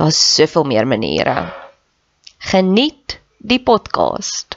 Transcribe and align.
Daar's 0.00 0.34
soveel 0.34 0.64
meer 0.64 0.86
maniere. 0.86 1.52
Geniet 2.38 3.18
die 3.36 3.60
podcast. 3.60 4.56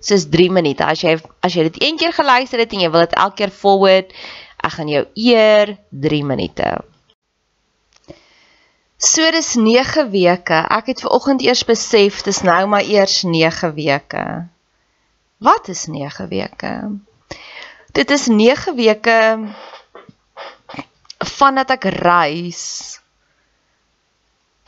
Dis 0.00 0.24
3 0.32 0.48
minute. 0.50 0.84
As 0.84 1.02
jy 1.04 1.18
as 1.44 1.52
jy 1.52 1.66
dit 1.66 1.76
een 1.82 1.98
keer 2.00 2.14
geluister 2.16 2.62
het 2.62 2.72
en 2.72 2.80
jy 2.80 2.88
wil 2.94 3.04
dit 3.04 3.18
elke 3.20 3.42
keer 3.42 3.52
forward, 3.52 4.14
ek 4.64 4.72
gaan 4.78 4.88
jou 4.88 5.02
eer 5.26 5.74
3 6.06 6.22
minute. 6.24 6.70
So 8.96 9.28
dis 9.36 9.52
9 9.60 10.08
weke. 10.14 10.62
Ek 10.78 10.88
het 10.94 11.04
ver 11.04 11.12
oggend 11.18 11.44
eers 11.44 11.66
besef 11.68 12.22
dis 12.24 12.40
nou 12.40 12.64
maar 12.72 12.88
eers 12.88 13.20
9 13.28 13.74
weke. 13.76 14.24
Wat 15.36 15.68
is 15.68 15.84
9 15.92 16.30
weke? 16.32 16.72
Dit 17.92 18.16
is 18.16 18.30
9 18.32 18.72
weke 18.80 19.20
vandat 21.36 21.76
ek 21.76 21.90
reis 22.00 23.01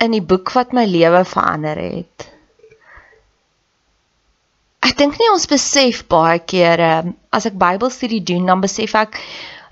in 0.03 0.15
die 0.15 0.22
boek 0.22 0.53
wat 0.56 0.72
my 0.77 0.84
lewe 0.88 1.22
verander 1.28 1.78
het. 1.78 2.28
Ek 4.84 4.97
dink 4.99 5.19
nie 5.19 5.31
ons 5.32 5.49
besef 5.49 6.03
baie 6.12 6.41
kere 6.44 7.15
as 7.34 7.47
ek 7.49 7.56
Bybelstudie 7.60 8.22
doen, 8.27 8.44
dan 8.50 8.60
besef 8.65 8.94
ek 8.99 9.16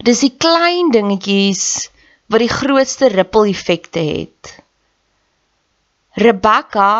dis 0.02 0.22
die 0.24 0.32
klein 0.40 0.90
dingetjies 0.94 1.88
wat 2.32 2.40
die 2.40 2.52
grootste 2.52 3.10
ripple 3.12 3.50
effekte 3.50 4.00
het. 4.02 4.54
Rebekka 6.16 6.92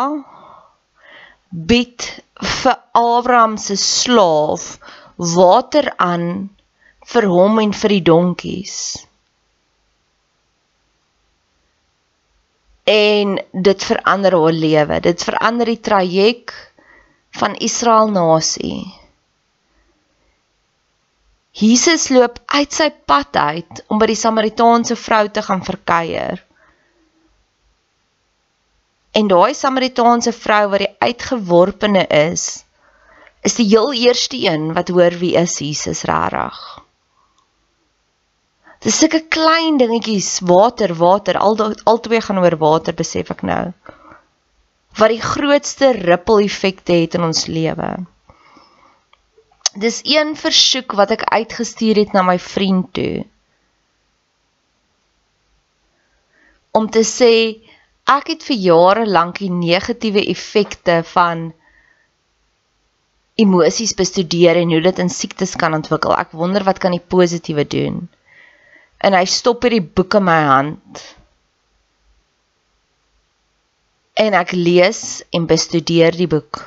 bied 1.53 2.05
vir 2.41 2.77
Abraham 2.97 3.57
se 3.61 3.77
slaaf 3.77 4.77
water 5.17 5.91
aan 5.97 6.27
vir 7.13 7.27
hom 7.29 7.59
en 7.61 7.73
vir 7.81 7.97
die 7.97 8.05
donkies. 8.09 8.77
En 12.83 13.37
dit 13.51 13.83
verander 13.83 14.35
haar 14.35 14.51
lewe. 14.51 14.99
Dit 14.99 15.23
verander 15.23 15.65
die 15.65 15.79
traject 15.79 16.53
van 17.31 17.55
Israel 17.55 18.09
nasie. 18.11 18.93
Jesus 21.53 22.09
loop 22.09 22.39
uit 22.45 22.73
sy 22.73 22.89
pad 23.05 23.35
uit 23.35 23.83
om 23.87 23.99
by 24.01 24.09
die 24.09 24.17
Samaritaanse 24.17 24.97
vrou 24.97 25.27
te 25.29 25.41
gaan 25.45 25.61
verkuier. 25.63 26.41
En 29.13 29.27
daai 29.29 29.53
Samaritaanse 29.53 30.33
vrou 30.33 30.63
wat 30.71 30.81
die 30.81 30.95
uitgeworpene 31.05 32.07
is, 32.09 32.63
is 33.45 33.59
die 33.59 33.67
heel 33.69 33.93
eerste 33.93 34.39
een 34.41 34.71
wat 34.73 34.89
hoor 34.89 35.13
wie 35.21 35.35
is 35.37 35.59
Jesus 35.61 36.01
regtig. 36.09 36.82
Dis 38.83 38.97
sulke 38.99 39.21
klein 39.31 39.77
dingetjies, 39.79 40.41
water, 40.43 40.91
water, 40.99 41.37
al 41.39 41.55
albei 41.87 42.19
gaan 42.21 42.41
oor 42.43 42.57
water 42.59 42.95
besef 42.99 43.29
ek 43.31 43.43
nou. 43.47 43.65
Wat 44.99 45.11
die 45.13 45.21
grootste 45.23 45.93
ripple 45.95 46.43
effekte 46.43 46.97
het 46.97 47.15
in 47.15 47.23
ons 47.29 47.45
lewe. 47.47 47.91
Dis 49.79 50.01
een 50.03 50.35
versoek 50.37 50.93
wat 50.99 51.13
ek 51.15 51.23
uitgestuur 51.31 52.01
het 52.03 52.11
na 52.13 52.25
my 52.27 52.35
vriend 52.37 52.91
toe. 52.97 53.23
Om 56.75 56.89
te 56.91 57.05
sê 57.07 57.33
ek 58.09 58.33
het 58.33 58.43
vir 58.49 58.59
jare 58.67 59.05
lank 59.07 59.39
die 59.39 59.51
negatiewe 59.53 60.25
effekte 60.33 60.99
van 61.13 61.53
emosies 63.39 63.95
bestudeer 63.97 64.59
en 64.59 64.75
hoe 64.75 64.83
dit 64.89 64.99
in 65.05 65.09
siektes 65.09 65.55
kan 65.55 65.73
ontwikkel. 65.79 66.11
Ek 66.19 66.35
wonder 66.35 66.67
wat 66.67 66.83
kan 66.83 66.91
die 66.91 67.01
positiewe 67.15 67.63
doen? 67.63 68.03
En 69.03 69.17
hy 69.17 69.25
stop 69.27 69.65
hierdie 69.65 69.83
boek 69.83 70.15
in 70.19 70.25
my 70.27 70.39
hand. 70.47 71.01
En 74.23 74.37
ek 74.37 74.53
lees 74.55 75.01
en 75.35 75.47
bestudeer 75.49 76.15
die 76.15 76.29
boek. 76.31 76.61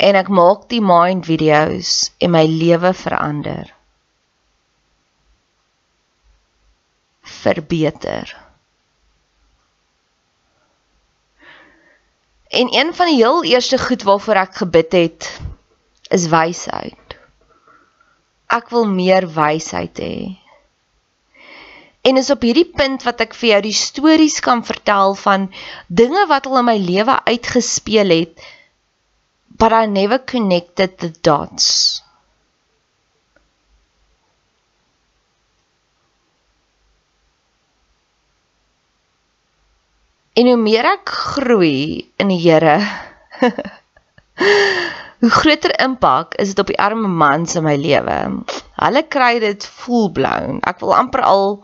En 0.00 0.16
ek 0.16 0.30
maak 0.32 0.68
die 0.72 0.80
mind 0.80 1.28
videos 1.28 2.08
en 2.22 2.32
my 2.32 2.46
lewe 2.48 2.94
verander. 2.96 3.74
Verbeter. 7.40 8.32
En 12.50 12.72
een 12.74 12.94
van 12.96 13.12
die 13.12 13.20
heel 13.20 13.44
eerste 13.52 13.78
goed 13.78 14.02
waarvoor 14.08 14.46
ek 14.48 14.62
gebid 14.64 14.96
het 14.96 15.32
is 16.10 16.30
wysheid. 16.32 17.18
Ek 18.50 18.72
wil 18.72 18.88
meer 18.90 19.28
wysheid 19.30 20.00
hê. 20.02 20.14
En 22.02 22.16
is 22.16 22.30
op 22.32 22.42
hierdie 22.46 22.70
punt 22.76 23.02
wat 23.04 23.20
ek 23.20 23.34
vir 23.36 23.54
jou 23.54 23.60
die 23.68 23.76
stories 23.76 24.40
kan 24.40 24.64
vertel 24.64 25.14
van 25.20 25.50
dinge 25.86 26.24
wat 26.30 26.46
al 26.48 26.62
in 26.62 26.68
my 26.70 26.78
lewe 26.80 27.18
uitgespeel 27.28 28.16
het 28.16 28.48
but 29.60 29.72
I 29.72 29.84
never 29.84 30.18
connected 30.18 30.96
the 30.98 31.12
dots. 31.20 32.00
En 40.32 40.46
hoe 40.48 40.56
meer 40.56 40.86
ek 40.94 41.10
groei 41.12 42.08
in 42.16 42.30
die 42.32 42.38
Here, 42.40 42.78
hoe 45.20 45.32
groter 45.34 45.74
impak 45.84 46.38
is 46.40 46.54
dit 46.54 46.62
op 46.64 46.70
die 46.72 46.78
arme 46.80 47.10
mans 47.20 47.58
in 47.60 47.66
my 47.66 47.76
lewe. 47.76 48.16
Hulle 48.80 49.04
kry 49.12 49.34
dit 49.44 49.66
full 49.82 50.08
blown. 50.16 50.62
Ek 50.64 50.80
wil 50.80 50.96
amper 50.96 51.26
al 51.28 51.58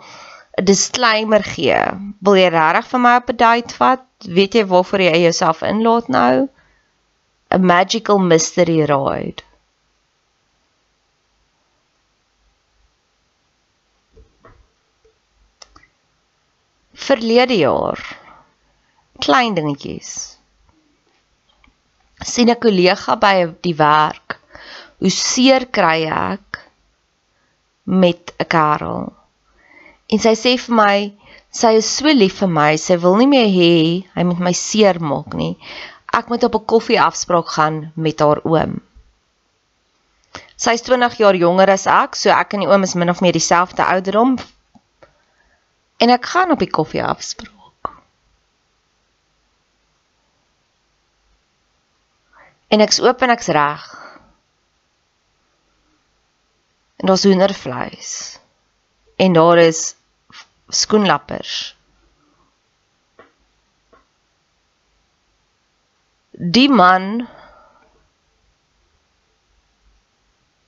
'n 0.58 0.64
disclaimer 0.64 1.42
gee. 1.54 1.80
Wil 2.24 2.36
jy 2.40 2.48
regtig 2.54 2.86
vir 2.90 3.00
my 3.04 3.14
op 3.20 3.30
'n 3.32 3.36
date 3.42 3.74
vat? 3.80 4.04
Weet 4.38 4.54
jy 4.54 4.64
waarvoor 4.72 5.02
jy 5.04 5.16
jouself 5.24 5.60
inlaat 5.62 6.08
nou? 6.08 6.48
A 7.54 7.58
magical 7.58 8.18
mystery 8.18 8.80
ride. 8.92 9.42
Verlede 17.06 17.56
jaar 17.56 18.00
klein 19.18 19.54
dingetjies. 19.54 20.38
sien 22.24 22.48
'n 22.50 22.58
kollega 22.58 23.16
by 23.16 23.36
die 23.60 23.76
werk. 23.76 24.40
Hoe 24.98 25.10
seer 25.10 25.66
kry 25.68 26.00
ek 26.08 26.64
met 27.84 28.32
'n 28.40 28.48
kerel. 28.48 29.15
En 30.12 30.22
sy 30.22 30.34
sê 30.38 30.54
vir 30.62 30.76
my, 30.78 30.96
sy 31.50 31.72
is 31.80 31.88
so 31.98 32.12
lief 32.14 32.38
vir 32.42 32.50
my, 32.52 32.70
sy 32.78 32.96
wil 33.02 33.16
nie 33.18 33.30
meer 33.30 33.48
hê 33.50 33.72
hy 34.14 34.24
moet 34.28 34.42
my 34.48 34.52
seer 34.54 35.00
maak 35.02 35.34
nie. 35.34 35.56
Ek 36.14 36.30
moet 36.30 36.44
op 36.46 36.54
'n 36.54 36.68
koffie 36.72 37.00
afspraak 37.02 37.48
gaan 37.56 37.92
met 37.96 38.20
haar 38.20 38.40
oom. 38.44 38.78
Sy 40.56 40.72
is 40.78 40.82
20 40.86 41.18
jaar 41.20 41.36
jonger 41.36 41.70
as 41.70 41.86
ek, 41.86 42.16
so 42.16 42.30
ek 42.30 42.54
en 42.54 42.64
die 42.64 42.70
oom 42.70 42.82
is 42.86 42.94
min 42.94 43.10
of 43.10 43.20
meer 43.20 43.36
dieselfde 43.36 43.84
ouderdom. 43.84 44.38
En 46.00 46.10
ek 46.10 46.24
gaan 46.24 46.50
op 46.50 46.58
die 46.58 46.70
koffie 46.70 47.04
afspraak. 47.04 47.90
En 52.68 52.80
ek's 52.80 53.00
oop 53.00 53.22
en 53.22 53.30
ek's 53.30 53.52
reg. 53.52 53.84
En 56.96 57.06
daar's 57.06 57.24
hoendervleis. 57.28 58.40
En 59.16 59.32
daar 59.32 59.58
is 59.58 59.94
skoenlappers. 60.68 61.76
Die 66.30 66.68
man 66.68 67.28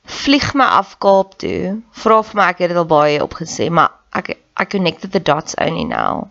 vlieg 0.05 0.55
my 0.55 0.65
af 0.65 0.97
Kaap 0.99 1.37
toe. 1.39 1.83
Vra 1.93 2.23
vir 2.25 2.41
my 2.41 2.49
ek 2.55 2.65
het 2.65 2.73
dit 2.73 2.81
al 2.81 2.89
baie 2.89 3.21
opgesê, 3.25 3.69
maar 3.69 3.93
ek 4.17 4.37
I 4.59 4.65
connected 4.65 5.13
the 5.13 5.23
dots 5.23 5.55
only 5.55 5.85
now 5.85 6.31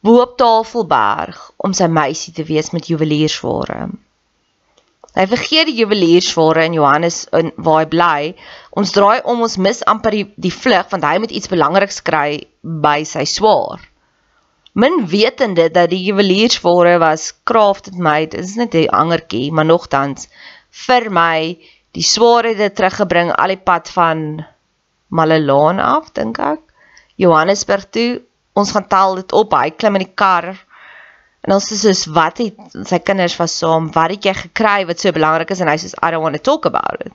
bo 0.00 0.20
op 0.20 0.36
Tafelberg 0.40 1.40
om 1.56 1.74
sy 1.76 1.88
meisie 1.92 2.32
te 2.36 2.44
wees 2.48 2.70
met 2.72 2.88
juweliersware. 2.88 3.90
Hy 5.10 5.26
vergeet 5.28 5.68
die 5.68 5.80
juweliersware 5.82 6.64
in 6.68 6.76
Johannes 6.78 7.24
in 7.36 7.50
waar 7.56 7.82
hy 7.82 7.88
bly. 7.92 8.20
Ons 8.78 8.92
draai 8.94 9.20
om 9.26 9.42
ons 9.42 9.56
mis 9.58 9.82
amper 9.90 10.14
die, 10.14 10.26
die 10.36 10.54
vlug 10.54 10.90
want 10.92 11.06
hy 11.06 11.16
moet 11.22 11.32
iets 11.34 11.50
belangriks 11.50 12.02
kry 12.06 12.46
by 12.62 13.02
sy 13.08 13.24
swaar. 13.26 13.82
Min 14.78 15.06
wetende 15.10 15.66
dat 15.74 15.90
die 15.90 16.04
juweliersware 16.04 17.00
was 17.02 17.32
crafted 17.44 17.98
made, 17.98 18.38
is 18.38 18.54
net 18.56 18.74
'n 18.74 18.86
angertjie, 18.94 19.50
maar 19.50 19.66
nogtans 19.66 20.28
vir 20.86 21.10
my 21.10 21.58
die 21.98 22.06
swaar 22.06 22.46
het 22.46 22.58
dit 22.58 22.74
teruggebring 22.76 23.32
al 23.34 23.48
die 23.48 23.64
pad 23.70 23.90
van 23.90 24.44
Malelaan 25.10 25.80
af, 25.82 26.12
dink 26.14 26.38
ek. 26.38 26.60
Johannesburg 27.18 27.90
toe 27.90 28.22
ons 28.54 28.70
gaan 28.70 28.86
tel 28.86 29.14
dit 29.20 29.32
op. 29.32 29.52
Hy 29.52 29.70
klim 29.70 29.98
in 29.98 30.06
die 30.06 30.14
kar. 30.14 30.54
En 31.42 31.56
ons 31.56 31.66
sê 31.66 31.76
soos 31.80 32.06
wat 32.14 32.38
het 32.38 32.56
sy 32.86 32.98
kinders 33.02 33.36
was 33.40 33.56
saam, 33.58 33.90
wat 33.94 34.14
het 34.14 34.24
jy 34.28 34.34
gekry 34.44 34.86
wat 34.86 35.00
so 35.00 35.12
belangrik 35.16 35.50
is 35.50 35.60
en 35.60 35.68
hy 35.72 35.78
sê 35.80 35.90
I 35.98 36.10
don't 36.12 36.22
want 36.22 36.36
to 36.36 36.42
talk 36.42 36.68
about 36.70 37.00
it. 37.04 37.12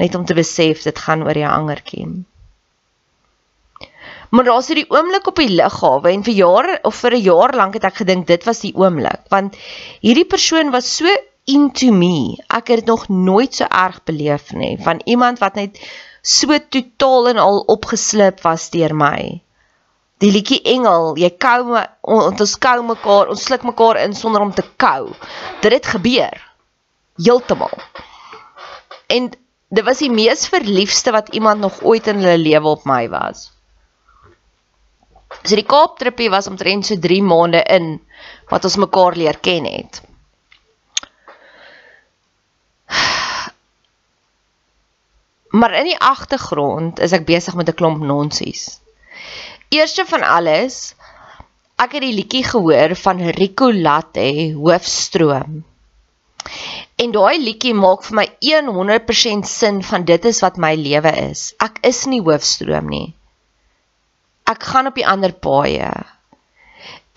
Net 0.00 0.14
om 0.18 0.24
te 0.26 0.34
besef 0.34 0.82
dit 0.82 1.02
gaan 1.06 1.22
oor 1.26 1.38
jou 1.38 1.50
angertjie. 1.50 2.06
Maar 4.34 4.48
daar's 4.48 4.70
hierdie 4.70 4.88
oomblik 4.90 5.28
op 5.30 5.38
die 5.38 5.52
lughawe 5.52 6.10
en 6.10 6.24
vir 6.26 6.34
jare 6.34 6.78
of 6.90 6.96
vir 7.04 7.14
'n 7.14 7.26
jaar 7.28 7.54
lank 7.54 7.74
het 7.78 7.84
ek 7.84 8.02
gedink 8.02 8.26
dit 8.26 8.44
was 8.44 8.60
die 8.64 8.74
oomblik 8.74 9.22
want 9.30 9.56
hierdie 10.02 10.26
persoon 10.26 10.70
was 10.70 10.96
so 10.96 11.06
into 11.46 11.92
me. 11.92 12.36
Ek 12.48 12.68
het 12.68 12.82
dit 12.82 12.86
nog 12.86 13.08
nooit 13.08 13.54
so 13.54 13.64
erg 13.64 14.02
beleef 14.04 14.52
nie 14.52 14.76
van 14.82 15.00
iemand 15.04 15.38
wat 15.38 15.54
net 15.54 15.78
so 16.22 16.58
totaal 16.58 17.28
en 17.28 17.38
al 17.38 17.64
opgeslip 17.76 18.42
was 18.42 18.70
deur 18.70 18.94
my 18.94 19.44
die 20.24 20.32
liedjie 20.32 20.60
engel, 20.74 21.14
jy 21.20 21.30
kou 21.42 21.60
my 21.68 21.84
ons 22.06 22.56
kou 22.62 22.78
mekaar, 22.86 23.30
ons 23.32 23.44
sluk 23.48 23.64
mekaar 23.66 24.00
in 24.04 24.14
sonder 24.16 24.44
om 24.44 24.52
te 24.54 24.64
kou. 24.80 25.12
Dit 25.64 25.74
het 25.74 25.88
gebeur. 25.96 26.36
Heeltemal. 27.20 27.74
En 29.12 29.30
dit 29.74 29.84
was 29.84 29.98
die 30.02 30.10
mees 30.12 30.46
verliefste 30.50 31.12
wat 31.14 31.32
iemand 31.34 31.60
nog 31.60 31.82
ooit 31.82 32.06
in 32.10 32.22
hulle 32.22 32.38
lewe 32.38 32.68
op 32.76 32.84
my 32.88 33.08
was. 33.10 33.48
So 35.42 35.58
die 35.58 35.66
Kaaptrippie 35.66 36.30
was 36.30 36.46
omtrent 36.46 36.86
so 36.86 36.96
3 37.00 37.22
maande 37.26 37.62
in 37.76 37.98
wat 38.52 38.64
ons 38.64 38.78
mekaar 38.80 39.16
leer 39.18 39.38
ken 39.42 39.66
het. 39.66 40.02
Maar 45.54 45.74
in 45.80 45.90
die 45.90 45.98
agtergrond 45.98 46.98
is 46.98 47.12
ek 47.14 47.26
besig 47.26 47.54
met 47.54 47.68
'n 47.70 47.78
klomp 47.78 48.02
nonsies. 48.02 48.80
Eerste 49.70 50.04
van 50.06 50.22
alles, 50.22 50.94
ek 51.78 51.92
het 51.98 52.02
die 52.02 52.14
liedjie 52.14 52.44
gehoor 52.44 52.94
van 52.96 53.22
Rico 53.38 53.72
Latte 53.72 54.54
Hoofstroom. 54.54 55.64
En 57.02 57.10
daai 57.10 57.38
liedjie 57.42 57.74
maak 57.74 58.04
vir 58.06 58.16
my 58.20 58.26
100% 58.46 59.48
sin 59.50 59.82
van 59.82 60.04
dit 60.06 60.24
is 60.30 60.40
wat 60.44 60.60
my 60.62 60.74
lewe 60.78 61.10
is. 61.24 61.48
Ek 61.66 61.80
is 61.88 62.04
nie 62.06 62.22
hoofstroom 62.22 62.90
nie. 62.92 63.08
Ek 64.50 64.62
gaan 64.70 64.90
op 64.90 64.98
die 65.00 65.06
ander 65.08 65.32
paaie. 65.46 65.90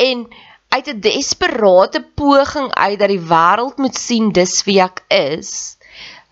En 0.02 0.26
uit 0.70 0.88
'n 0.88 1.00
desperate 1.00 2.02
poging 2.16 2.74
uit 2.74 3.00
dat 3.00 3.10
die 3.14 3.28
wêreld 3.34 3.78
moet 3.78 3.96
sien 3.96 4.32
dis 4.32 4.64
wie 4.66 4.80
ek 4.82 5.04
is, 5.14 5.78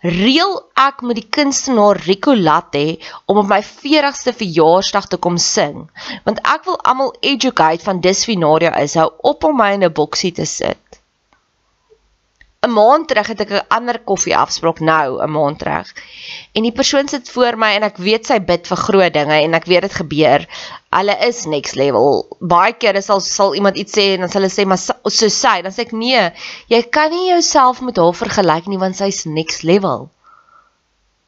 reël 0.01 0.55
ek 0.87 1.01
met 1.01 1.17
die 1.21 1.29
kunstenaar 1.37 2.01
Rico 2.05 2.35
Latte 2.35 2.97
om 3.25 3.37
op 3.37 3.47
my 3.49 3.61
40ste 3.63 4.33
verjaarsdag 4.41 5.07
te 5.07 5.17
kom 5.17 5.37
sing, 5.37 5.89
want 6.25 6.41
ek 6.55 6.65
wil 6.65 6.81
almal 6.81 7.13
educate 7.21 7.83
van 7.83 8.01
dis 8.01 8.25
wie 8.29 8.37
Nadia 8.37 8.75
is, 8.81 8.97
hou 8.99 9.09
op 9.31 9.43
om 9.43 9.57
my 9.57 9.71
in 9.77 9.83
'n 9.83 9.93
boksie 9.93 10.31
te 10.31 10.45
sit. 10.45 11.01
'n 12.65 12.73
maand 12.73 13.07
terug 13.07 13.27
het 13.31 13.41
ek 13.45 13.51
'n 13.51 13.67
ander 13.77 13.99
koffie 14.09 14.35
afspraak 14.37 14.79
nou 14.79 15.21
'n 15.23 15.31
maand 15.31 15.59
terug. 15.59 15.93
En 16.53 16.63
die 16.63 16.71
persoon 16.71 17.07
sit 17.07 17.29
voor 17.29 17.57
my 17.57 17.71
en 17.75 17.83
ek 17.83 17.97
weet 17.97 18.25
sy 18.25 18.39
bid 18.39 18.67
vir 18.67 18.77
groot 18.77 19.13
dinge 19.13 19.37
en 19.41 19.53
ek 19.53 19.65
weet 19.65 19.81
dit 19.87 19.95
gebeur. 20.01 20.47
Hulle 20.89 21.15
is 21.27 21.45
next 21.45 21.75
level. 21.75 22.25
Baie 22.39 22.73
kere 22.73 23.01
sal 23.01 23.19
sal 23.19 23.55
iemand 23.55 23.77
iets 23.77 23.93
sê 23.97 24.05
en 24.13 24.19
dan 24.25 24.29
sal 24.29 24.41
hulle 24.41 24.53
sê 24.53 24.65
maar 24.65 24.77
so, 24.77 24.93
so 25.05 25.29
sy, 25.29 25.61
dan 25.61 25.71
sê 25.71 25.85
ek 25.85 25.91
nee, 25.91 26.31
jy 26.67 26.81
kan 26.89 27.11
nie 27.11 27.29
jouself 27.29 27.81
met 27.81 27.97
haar 27.97 28.13
vergelyk 28.13 28.67
nie 28.67 28.81
want 28.81 28.95
sy's 28.95 29.25
next 29.25 29.63
level. 29.63 30.09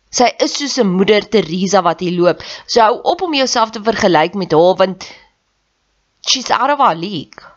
Sy 0.10 0.32
is 0.39 0.56
soos 0.58 0.77
'n 0.79 0.88
moeder 0.88 1.29
Teresa 1.29 1.82
wat 1.84 2.00
hier 2.00 2.15
loop. 2.20 2.41
So 2.65 2.82
hou 2.82 3.01
op 3.03 3.22
om 3.22 3.34
jouself 3.34 3.70
te 3.72 3.84
vergelyk 3.84 4.34
met 4.34 4.51
haar 4.51 4.75
want 4.75 5.08
she's 6.27 6.50
out 6.50 6.72
of 6.72 6.79
our 6.79 6.96
league. 6.96 7.57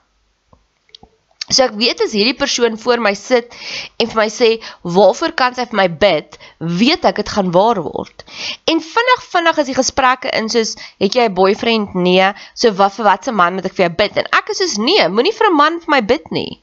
So 1.51 1.65
ek 1.67 1.75
weet 1.79 2.03
as 2.05 2.15
hierdie 2.15 2.37
persoon 2.39 2.77
voor 2.79 3.03
my 3.03 3.13
sit 3.19 3.55
en 3.99 4.09
vir 4.13 4.19
my 4.21 4.29
sê 4.31 4.51
waarvoor 4.87 5.35
kan 5.39 5.57
sy 5.57 5.67
vir 5.71 5.79
my 5.81 5.89
bid, 6.03 6.39
weet 6.63 7.07
ek 7.11 7.19
dit 7.23 7.33
gaan 7.35 7.51
waar 7.55 7.81
word. 7.83 8.25
En 8.71 8.83
vinnig 8.85 9.25
vinnig 9.33 9.59
is 9.63 9.71
die 9.73 9.79
gesprekke 9.79 10.31
in 10.39 10.51
soos 10.53 10.77
het 11.03 11.19
jy 11.19 11.27
'n 11.27 11.35
boyfriend? 11.35 11.95
Nee. 11.95 12.33
So 12.55 12.71
wat 12.79 12.95
vir 12.95 13.09
watse 13.11 13.33
man 13.33 13.59
moet 13.59 13.67
ek 13.67 13.75
vir 13.75 13.89
jou 13.89 13.95
bid? 14.03 14.17
En 14.17 14.31
ek 14.41 14.55
is 14.55 14.63
soos 14.63 14.79
nee, 14.79 15.09
moenie 15.09 15.35
vir 15.35 15.51
'n 15.51 15.57
man 15.57 15.81
vir 15.81 15.91
my 15.97 16.01
bid 16.01 16.31
nie. 16.31 16.63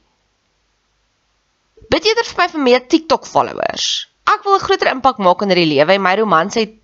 Bid 1.90 2.04
eerder 2.04 2.24
vir 2.24 2.38
my 2.42 2.48
vir 2.48 2.60
meer 2.60 2.82
TikTok 2.88 3.26
followers. 3.26 4.08
Ek 4.24 4.44
wil 4.44 4.56
'n 4.56 4.66
groter 4.66 4.88
impak 4.88 5.18
maak 5.18 5.42
in 5.42 5.52
hierdie 5.52 5.74
lewe 5.76 5.92
en 5.94 6.02
my 6.02 6.16
romans 6.16 6.54
het 6.54 6.74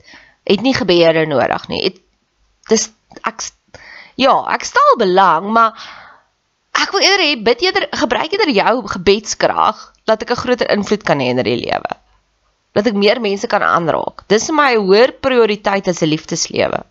het 0.44 0.60
nie 0.60 0.74
gebeure 0.74 1.26
nodig 1.26 1.68
nie. 1.68 1.82
Dit 1.88 2.02
dis 2.68 2.90
ek 3.24 3.40
ja, 4.16 4.34
ek 4.52 4.64
stel 4.64 4.96
belang, 4.98 5.50
maar 5.52 5.72
Ek 6.74 6.90
wil 6.90 7.04
eerder 7.06 7.24
hê 7.24 7.34
bid 7.46 7.60
eerder 7.62 7.86
gebruik 8.02 8.32
eerder 8.32 8.50
jou 8.50 8.74
gebedskrag 8.96 9.92
dat 10.04 10.22
ek 10.22 10.30
'n 10.30 10.42
groter 10.42 10.70
invloed 10.70 11.02
kan 11.02 11.20
hê 11.20 11.30
in 11.30 11.42
die 11.42 11.56
lewe. 11.56 11.92
Dat 12.74 12.86
ek 12.86 12.94
meer 12.94 13.20
mense 13.20 13.46
kan 13.46 13.62
aanraak. 13.62 14.26
Dis 14.28 14.50
my 14.50 14.74
hoër 14.74 15.12
prioriteit 15.20 15.88
as 15.88 16.02
'n 16.02 16.10
liefdeslewe. 16.10 16.82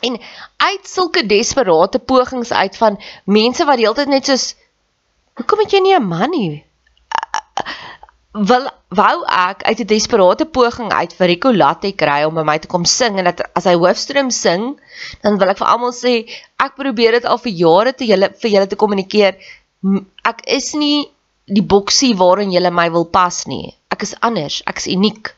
En 0.00 0.20
uit 0.56 0.88
sulke 0.88 1.26
desperate 1.26 1.98
pogings 1.98 2.52
uit 2.52 2.76
van 2.76 3.00
mense 3.24 3.64
wat 3.64 3.78
heeltyd 3.78 4.08
net 4.08 4.26
soos 4.26 4.54
hoekom 5.36 5.58
het 5.58 5.72
jy 5.72 5.80
nie 5.80 5.96
'n 5.96 6.08
man 6.08 6.30
nie? 6.30 6.64
Wil 8.32 8.68
wou 8.94 9.24
ek 9.26 9.62
uit 9.62 9.80
'n 9.80 9.86
desperate 9.86 10.44
poging 10.46 10.92
uit 10.92 11.12
vir 11.12 11.26
Rico 11.26 11.52
Latte 11.52 11.92
kry 11.92 12.24
om 12.24 12.34
by 12.34 12.42
my 12.42 12.58
te 12.58 12.68
kom 12.68 12.84
sing 12.84 13.18
en 13.18 13.24
dat 13.24 13.42
as 13.54 13.64
hy 13.64 13.74
hoofstroom 13.74 14.30
sing, 14.30 14.78
dan 15.22 15.38
wil 15.38 15.48
ek 15.48 15.58
vir 15.58 15.66
almal 15.66 15.92
sê 15.92 16.26
ek 16.58 16.76
probeer 16.76 17.12
dit 17.12 17.24
al 17.24 17.38
vir 17.38 17.52
jare 17.52 17.92
te 17.92 18.06
julle 18.06 18.30
vir 18.30 18.50
julle 18.50 18.66
te 18.66 18.76
kommunikeer. 18.76 19.34
Ek 20.24 20.42
is 20.46 20.74
nie 20.74 21.10
die 21.46 21.62
boksie 21.62 22.14
waarin 22.14 22.52
julle 22.52 22.70
my 22.70 22.90
wil 22.90 23.04
pas 23.04 23.46
nie. 23.46 23.74
Ek 23.90 24.02
is 24.02 24.14
anders, 24.20 24.62
ek 24.66 24.78
is 24.78 24.86
uniek. 24.86 25.34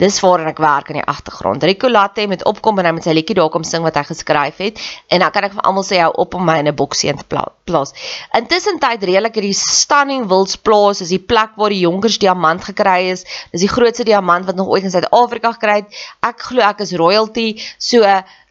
Dis 0.00 0.16
waar 0.24 0.40
ek 0.48 0.60
werk 0.62 0.88
in 0.88 0.96
die 0.96 1.04
agtergrond. 1.04 1.64
Rico 1.68 1.90
Latte 1.92 2.24
met 2.30 2.44
opkom 2.48 2.78
en 2.80 2.88
hy 2.88 2.92
met 2.96 3.04
sy 3.04 3.12
liedjie 3.12 3.36
daar 3.36 3.50
kom 3.52 3.66
sing 3.68 3.84
wat 3.84 3.98
hy 4.00 4.04
geskryf 4.08 4.62
het 4.64 4.80
en 5.12 5.20
dan 5.20 5.34
kan 5.34 5.44
ek 5.50 5.58
vir 5.58 5.66
almal 5.68 5.84
sê 5.84 5.98
hou 6.00 6.08
op 6.24 6.38
om 6.38 6.46
my 6.48 6.56
in 6.62 6.70
'n 6.72 6.76
boksie 6.76 7.10
in 7.12 7.20
te 7.20 7.26
plaas. 7.28 7.92
Intussen 8.32 8.80
tyd 8.80 9.04
redelik 9.04 9.36
hierdie 9.36 9.58
stunning 9.58 10.24
Wilds 10.32 10.56
plaas 10.56 11.02
is 11.04 11.12
die 11.12 11.20
plek 11.20 11.52
waar 11.56 11.70
die 11.70 11.84
Jonkers 11.84 12.18
diamant 12.18 12.64
gekry 12.64 13.10
is. 13.12 13.24
Dis 13.52 13.60
die 13.60 13.68
grootste 13.68 14.04
diamant 14.04 14.46
wat 14.46 14.56
nog 14.56 14.68
ooit 14.68 14.84
in 14.84 14.90
Suid-Afrika 14.90 15.52
gekry 15.52 15.76
het. 15.84 15.94
Ek 16.22 16.40
glo 16.40 16.62
ek 16.62 16.80
is 16.80 16.96
royalty. 16.96 17.60
So 17.78 18.00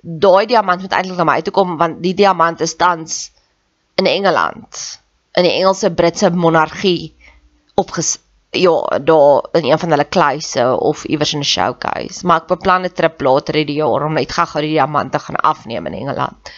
daai 0.04 0.46
diamant 0.46 0.82
moet 0.82 0.94
eintlik 0.94 1.18
na 1.18 1.24
my 1.24 1.42
toe 1.42 1.54
kom 1.54 1.78
want 1.78 2.04
die 2.04 2.14
diamant 2.14 2.62
is 2.62 2.76
tans 2.76 3.32
in 3.98 4.06
Engeland 4.06 5.00
in 5.34 5.44
die 5.44 5.56
Engelse 5.58 5.92
Britse 5.92 6.30
monargie 6.30 7.14
opges 7.80 8.18
ja, 8.52 9.00
daar 9.00 9.46
in 9.52 9.66
een 9.66 9.80
van 9.80 9.90
hulle 9.90 10.06
kluise 10.06 10.80
of 10.80 11.06
iewers 11.06 11.34
in 11.34 11.40
'n 11.40 11.44
showcase. 11.44 12.26
Maar 12.26 12.42
ek 12.42 12.48
beplan 12.48 12.86
'n 12.86 12.94
trip 12.94 13.22
later 13.22 13.56
hierdie 13.56 13.82
jaar 13.82 14.06
om 14.06 14.14
net 14.14 14.32
gou-gou 14.32 14.62
die 14.62 14.74
diamante 14.74 15.20
gaan 15.20 15.36
afneem 15.36 15.86
in 15.86 15.94
Engeland. 15.94 16.52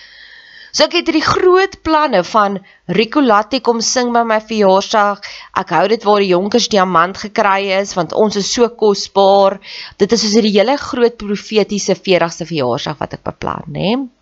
So 0.71 0.83
ek 0.83 0.93
het 0.93 1.09
hierdie 1.09 1.25
groot 1.27 1.81
planne 1.83 2.23
van 2.23 2.59
Ricolatti 2.87 3.59
kom 3.59 3.81
sing 3.81 4.13
by 4.13 4.23
my 4.23 4.39
verjaarsdag. 4.39 5.19
Ek 5.59 5.69
hou 5.69 5.87
dit 5.87 6.03
waar 6.03 6.19
die 6.19 6.31
jonkers 6.31 6.69
diamant 6.69 7.17
gekry 7.17 7.71
is 7.81 7.93
want 7.93 8.13
ons 8.13 8.35
is 8.35 8.53
so 8.53 8.69
kosbaar. 8.69 9.59
Dit 9.97 10.11
is 10.11 10.21
soos 10.21 10.33
hierdie 10.33 10.59
hele 10.59 10.77
groot 10.77 11.17
profetiese 11.17 11.95
40ste 11.95 12.47
verjaarsdag 12.47 12.97
wat 12.97 13.13
ek 13.13 13.23
beplan, 13.23 13.67
né? 13.67 13.95
Nee? 13.95 14.20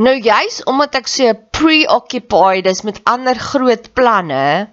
Nou 0.00 0.14
juis 0.16 0.62
omdat 0.70 0.94
ek 1.02 1.08
so 1.12 1.32
preoccupied 1.52 2.68
is 2.70 2.80
met 2.88 3.02
ander 3.10 3.36
groot 3.36 3.90
planne, 3.92 4.70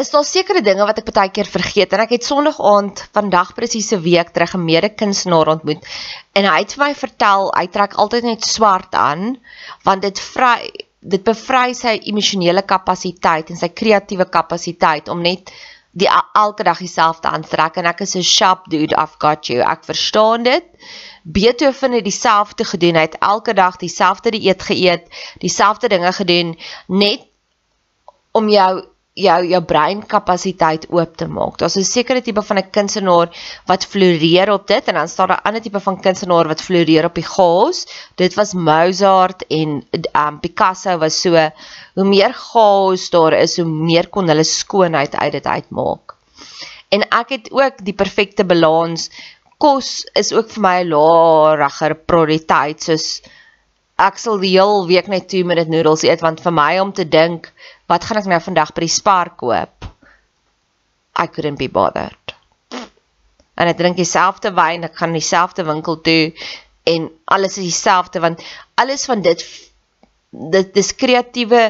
is 0.00 0.08
daar 0.14 0.24
sekere 0.24 0.62
dinge 0.64 0.86
wat 0.88 1.02
ek 1.02 1.10
baie 1.12 1.32
keer 1.34 1.48
vergeet. 1.50 1.92
En 1.92 2.00
ek 2.06 2.14
het 2.16 2.24
Sondag 2.24 2.60
aand 2.64 3.02
vandag 3.16 3.52
presies 3.58 3.90
'n 3.92 4.00
week 4.00 4.30
terug 4.32 4.54
'n 4.56 4.64
mede-kunstenaar 4.64 5.52
ontmoet. 5.56 5.84
En 6.32 6.48
hy 6.48 6.58
het 6.62 6.72
vir 6.74 6.84
my 6.86 6.94
vertel 6.94 7.52
hy 7.58 7.66
trek 7.66 7.94
altyd 7.94 8.24
net 8.24 8.44
swart 8.44 8.94
aan 8.94 9.36
want 9.84 10.02
dit 10.02 10.20
vry 10.20 10.70
dit 11.00 11.22
bevry 11.24 11.72
sy 11.74 11.98
emosionele 12.12 12.62
kapasiteit 12.62 13.50
en 13.50 13.56
sy 13.56 13.68
kreatiewe 13.68 14.24
kapasiteit 14.28 15.08
om 15.08 15.20
net 15.20 15.52
die 15.90 16.08
elke 16.32 16.62
dag 16.62 16.78
dieselfde 16.78 17.28
aan 17.28 17.42
te 17.42 17.48
trek 17.48 17.76
en 17.76 17.84
ek 17.84 18.00
is 18.00 18.14
'n 18.16 18.22
sharp 18.22 18.70
dude 18.70 18.94
I've 18.96 19.18
got 19.18 19.46
you 19.46 19.60
ek 19.62 19.84
verstaan 19.84 20.42
dit 20.42 20.64
Beethoven 21.22 21.92
het 21.92 22.04
dieselfde 22.04 22.64
gedoen. 22.64 22.94
Hy 22.94 23.00
het 23.00 23.18
elke 23.18 23.54
dag 23.54 23.76
dieselfde 23.76 24.30
dieet 24.30 24.62
geëet, 24.62 25.08
dieselfde 25.38 25.88
dinge 25.88 26.12
gedoen 26.12 26.58
net 26.86 27.26
om 28.30 28.48
jou 28.48 28.84
jou 29.18 29.38
jou 29.50 29.60
breinkapasiteit 29.66 30.86
oop 30.94 31.16
te 31.16 31.26
maak. 31.26 31.58
Daar's 31.58 31.76
'n 31.76 31.84
sekere 31.84 32.22
tipe 32.22 32.42
van 32.42 32.58
'n 32.58 32.70
kunstenaar 32.70 33.28
wat 33.66 33.86
floreer 33.86 34.50
op 34.52 34.66
dit 34.66 34.84
en 34.88 34.94
dan 34.94 35.08
staan 35.08 35.28
daar 35.28 35.40
'n 35.40 35.46
ander 35.46 35.62
tipe 35.62 35.80
van 35.80 36.00
kunstenaar 36.00 36.46
wat 36.46 36.62
floreer 36.62 37.04
op 37.04 37.14
die 37.14 37.24
chaos. 37.24 37.86
Dit 38.14 38.34
was 38.34 38.54
Mozart 38.54 39.46
en 39.46 39.84
um, 40.12 40.40
Picasso 40.40 40.98
was 40.98 41.20
so 41.20 41.50
hoe 41.94 42.04
meer 42.04 42.32
chaos 42.32 43.10
daar 43.10 43.32
is, 43.32 43.56
hoe 43.56 43.66
meer 43.66 44.08
kon 44.08 44.28
hulle 44.28 44.44
skoonheid 44.44 45.14
uit 45.16 45.32
dit 45.32 45.46
uitmaak. 45.46 46.14
En 46.88 47.02
ek 47.08 47.28
het 47.28 47.50
ook 47.50 47.84
die 47.84 47.94
perfekte 47.94 48.44
balans 48.44 49.10
kos 49.58 50.06
is 50.14 50.32
ook 50.32 50.48
vir 50.50 50.62
my 50.62 50.82
'n 50.82 50.88
laer 50.88 51.94
prioriteit 51.94 52.82
soos 52.82 53.20
ek 54.00 54.18
sal 54.18 54.40
die 54.40 54.54
heel 54.54 54.86
week 54.88 55.10
net 55.12 55.28
2 55.32 55.44
minute 55.44 55.70
noedels 55.72 56.04
eet 56.08 56.22
want 56.24 56.40
vir 56.44 56.54
my 56.56 56.72
om 56.80 56.92
te 56.96 57.04
dink 57.04 57.50
wat 57.90 58.06
gaan 58.08 58.20
ek 58.22 58.28
nou 58.32 58.40
vandag 58.40 58.72
by 58.76 58.86
die 58.86 58.94
Spar 58.94 59.32
koop? 59.36 59.88
I 61.20 61.26
couldn't 61.28 61.60
be 61.60 61.68
bothered. 61.68 62.34
En 63.60 63.68
ek 63.68 63.76
drink 63.76 63.98
dieselfde 64.00 64.54
wyn 64.56 64.88
ek 64.88 64.96
gaan 64.96 65.12
dieselfde 65.16 65.66
winkel 65.68 66.00
toe 66.06 66.32
en 66.88 67.10
alles 67.28 67.58
is 67.58 67.68
dieselfde 67.68 68.22
want 68.24 68.44
alles 68.80 69.04
van 69.10 69.22
dit 69.26 69.44
dit 70.30 70.74
dis 70.74 70.92
kreatiewe 70.94 71.62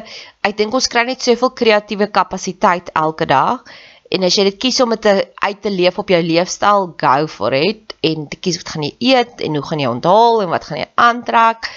ek 0.45 0.57
dink 0.57 0.75
ons 0.77 0.87
kry 0.87 1.03
net 1.09 1.23
soveel 1.25 1.51
kreatiewe 1.57 2.07
kapasiteit 2.13 2.93
elke 2.95 3.25
dag 3.25 3.65
En 4.11 4.27
as 4.27 4.35
jy 4.35 4.43
dit 4.49 4.57
kies 4.59 4.79
om 4.83 4.91
dit 4.91 5.05
uit 5.07 5.59
te 5.63 5.71
leef 5.71 5.99
op 6.01 6.09
jou 6.11 6.19
leefstyl, 6.23 6.89
go 6.99 7.27
for 7.31 7.55
it 7.55 7.95
en 8.03 8.25
te 8.27 8.39
kies 8.43 8.57
wat 8.59 8.73
gaan 8.73 8.83
jy 8.83 9.13
eet 9.13 9.43
en 9.45 9.55
hoe 9.55 9.63
gaan 9.69 9.83
jy 9.83 9.91
onthaal 9.91 10.41
en 10.43 10.51
wat 10.51 10.67
gaan 10.67 10.81
jy 10.81 10.87
aantrek. 10.99 11.69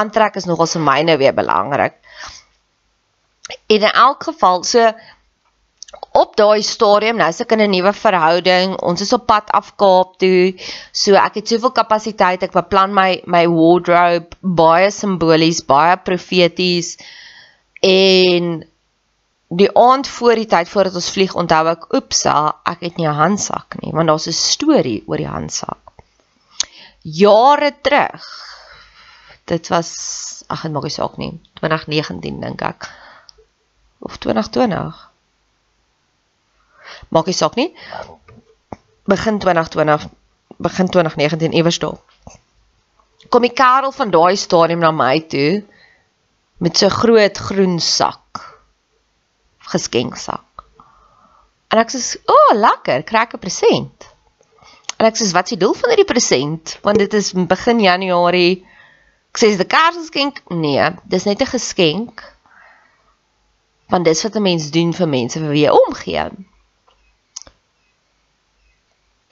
Aantrek 0.00 0.38
is 0.38 0.46
nogal 0.46 0.70
vir 0.70 0.84
my 0.86 1.00
nou 1.08 1.16
weer 1.18 1.34
belangrik. 1.34 1.96
En 3.66 3.80
in 3.80 3.90
elk 3.90 4.28
geval, 4.30 4.62
so 4.62 4.92
op 6.14 6.36
daai 6.38 6.62
stadium, 6.62 7.18
nou 7.18 7.28
is 7.32 7.40
ek 7.42 7.52
in 7.56 7.62
'n 7.66 7.70
nuwe 7.74 7.92
verhouding. 7.92 8.78
Ons 8.82 9.00
is 9.00 9.12
op 9.12 9.26
pad 9.26 9.50
af 9.50 9.74
Kaap 9.76 10.18
toe. 10.18 10.54
So 10.92 11.14
ek 11.14 11.34
het 11.34 11.48
soveel 11.48 11.72
kapasiteit. 11.72 12.42
Ek 12.42 12.52
beplan 12.52 12.94
my 12.94 13.22
my 13.26 13.46
wardrobe 13.46 14.36
baie 14.40 14.90
simbolies, 14.90 15.64
baie 15.66 15.96
profeties 15.96 16.96
en 17.82 18.69
die 19.50 19.70
aand 19.74 20.08
voor 20.08 20.38
die 20.38 20.46
tyd 20.46 20.68
voordat 20.70 20.94
ons 20.94 21.10
vlieg 21.10 21.34
onthou 21.34 21.64
ek 21.72 21.88
oepsa 21.98 22.34
ek 22.70 22.84
het 22.86 22.96
nie 22.96 23.08
'n 23.08 23.18
handsak 23.18 23.74
nie 23.82 23.92
want 23.92 24.06
daar's 24.06 24.28
'n 24.28 24.32
storie 24.32 25.02
oor 25.06 25.16
die 25.16 25.26
handsak. 25.26 25.78
Jare 27.02 27.74
terug 27.82 28.26
dit 29.44 29.68
was 29.68 30.44
ag 30.46 30.62
dit 30.62 30.72
maak 30.72 30.82
nie 30.82 30.98
saak 30.98 31.16
nie 31.16 31.40
2019 31.60 32.40
dink 32.40 32.62
ek 32.62 32.90
of 33.98 34.18
2020 34.18 35.10
maak 37.08 37.26
nie 37.26 37.34
saak 37.34 37.56
nie. 37.56 37.74
Begin 39.04 39.38
2020 39.38 40.08
begin 40.58 40.88
2019 40.88 41.52
iewers 41.52 41.78
daar. 41.78 41.98
Kom 43.28 43.42
die 43.42 43.52
Karel 43.52 43.92
van 43.92 44.10
daai 44.10 44.36
stadium 44.36 44.78
na 44.78 44.90
my 44.90 45.20
toe 45.20 45.64
met 46.58 46.76
so 46.76 46.88
groot 46.88 47.38
groen 47.38 47.80
sak 47.80 48.19
geskenksak. 49.72 50.64
En 51.70 51.78
ek 51.78 51.92
sê, 51.94 52.18
"O, 52.26 52.34
oh, 52.34 52.56
lekker, 52.58 53.02
kry 53.02 53.20
ek 53.26 53.34
'n 53.34 53.38
present." 53.38 54.08
En 54.98 55.06
ek 55.06 55.16
sê, 55.16 55.30
"Wat 55.32 55.44
is 55.44 55.56
die 55.56 55.58
doel 55.58 55.74
van 55.74 55.90
hierdie 55.90 56.12
present? 56.12 56.78
Want 56.82 56.98
dit 56.98 57.14
is 57.14 57.32
begin 57.32 57.80
Januarie." 57.80 58.66
Ek 59.32 59.38
sê, 59.38 59.46
"Dis 59.46 59.58
'n 59.58 59.66
Kersgeskenk?" 59.66 60.42
Nee, 60.48 60.90
dis 61.04 61.24
net 61.24 61.40
'n 61.40 61.46
geskenk. 61.46 62.36
Want 63.88 64.04
dis 64.04 64.22
wat 64.22 64.36
'n 64.36 64.42
mens 64.42 64.70
doen 64.70 64.92
vir 64.92 65.08
mense 65.08 65.38
vir 65.38 65.50
wie 65.50 65.64
jy 65.64 65.70
omgee. 65.70 66.30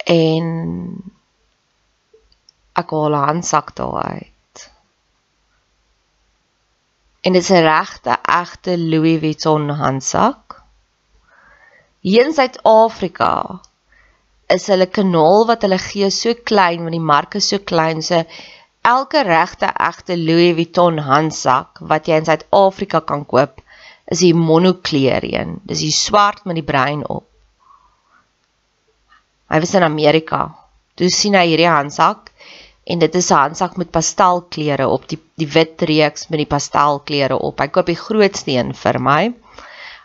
En 0.07 0.47
ek 2.73 2.91
haal 2.91 3.15
'n 3.15 3.27
handsak 3.27 3.75
daar 3.75 4.03
uit. 4.03 4.38
En 7.21 7.33
dit 7.33 7.43
is 7.43 7.51
'n 7.51 7.63
regte 7.63 8.19
egte 8.23 8.79
Louis 8.79 9.19
Vuitton 9.21 9.69
handsak. 9.69 10.63
Hier 12.01 12.27
in 12.27 12.33
Suid-Afrika 12.33 13.61
is 14.47 14.67
hulle 14.67 14.87
kanaal 14.87 15.47
wat 15.47 15.63
hulle 15.67 15.79
gee 15.79 16.11
so 16.11 16.35
klein 16.51 16.81
want 16.85 16.97
die 16.97 17.09
mark 17.13 17.35
is 17.35 17.49
so 17.49 17.59
klein 17.59 18.03
so 18.03 18.23
elke 18.93 19.23
regte 19.23 19.67
egte 19.89 20.17
Louis 20.17 20.55
Vuitton 20.55 20.99
handsak 20.99 21.83
wat 21.91 22.07
jy 22.07 22.21
in 22.21 22.29
Suid-Afrika 22.29 23.01
kan 23.01 23.27
koop 23.27 23.61
is 24.07 24.23
die 24.25 24.35
monokleur 24.35 25.25
een. 25.25 25.59
Dis 25.69 25.83
die 25.85 25.93
swart 25.93 26.45
met 26.45 26.55
die 26.55 26.69
bruin 26.71 27.03
op. 27.09 27.27
Hy 29.49 29.61
was 29.61 29.75
in 29.75 29.83
Amerika. 29.83 30.55
Toe 30.95 31.11
sien 31.11 31.35
hy 31.35 31.47
hierdie 31.51 31.69
handsak 31.69 32.28
en 32.89 32.99
dit 32.99 33.15
is 33.15 33.31
'n 33.31 33.35
handsak 33.35 33.77
met 33.77 33.91
pastelkleure 33.91 34.87
op 34.89 35.09
die 35.09 35.21
die 35.37 35.49
wit 35.57 35.83
reeks 35.83 36.29
met 36.29 36.39
die 36.39 36.53
pastelkleure 36.55 37.39
op. 37.39 37.61
Hy 37.61 37.69
koop 37.69 37.87
die 37.87 38.03
grootste 38.07 38.51
een 38.51 38.75
vir 38.75 38.99
my. 39.01 39.35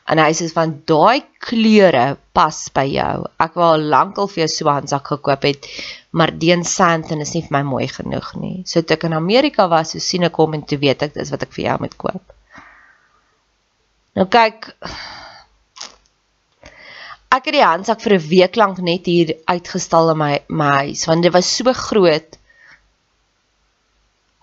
En 0.06 0.20
hy 0.20 0.34
sê 0.36 0.50
van 0.52 0.74
daai 0.86 1.24
kleure 1.40 2.18
pas 2.34 2.58
by 2.76 2.84
jou. 2.92 3.26
Ek 3.40 3.56
wou 3.56 3.70
al 3.74 3.86
lankal 3.94 4.28
vir 4.28 4.44
jou 4.44 4.48
so 4.48 4.68
'n 4.68 4.74
handsak 4.74 5.08
gekoop 5.08 5.44
het, 5.44 5.68
maar 6.12 6.38
Deen 6.38 6.64
Santon 6.64 7.22
is 7.22 7.34
nie 7.34 7.42
vir 7.42 7.52
my 7.52 7.64
mooi 7.64 7.88
genoeg 7.88 8.36
nie. 8.36 8.64
So 8.66 8.82
toe 8.82 8.98
ek 8.98 9.04
in 9.04 9.14
Amerika 9.14 9.68
was, 9.68 9.92
so 9.92 10.00
sien 10.00 10.24
ek 10.24 10.36
hom 10.36 10.54
en 10.54 10.64
toe 10.64 10.78
weet 10.78 11.04
ek 11.04 11.14
dis 11.14 11.32
wat 11.32 11.44
ek 11.44 11.54
vir 11.54 11.66
jou 11.66 11.78
moet 11.80 11.98
koop. 11.98 12.34
Nou 14.16 14.26
kyk 14.26 14.74
Ek 17.34 17.46
het 17.46 17.54
die 17.54 17.66
handsak 17.66 18.02
vir 18.02 18.14
'n 18.14 18.30
week 18.30 18.56
lank 18.56 18.78
net 18.78 19.06
hier 19.06 19.34
uitgestal 19.48 20.12
in 20.12 20.18
my 20.18 20.40
my 20.50 20.72
huis 20.86 21.08
want 21.08 21.24
dit 21.24 21.34
was 21.34 21.56
so 21.58 21.74
groot 21.74 22.38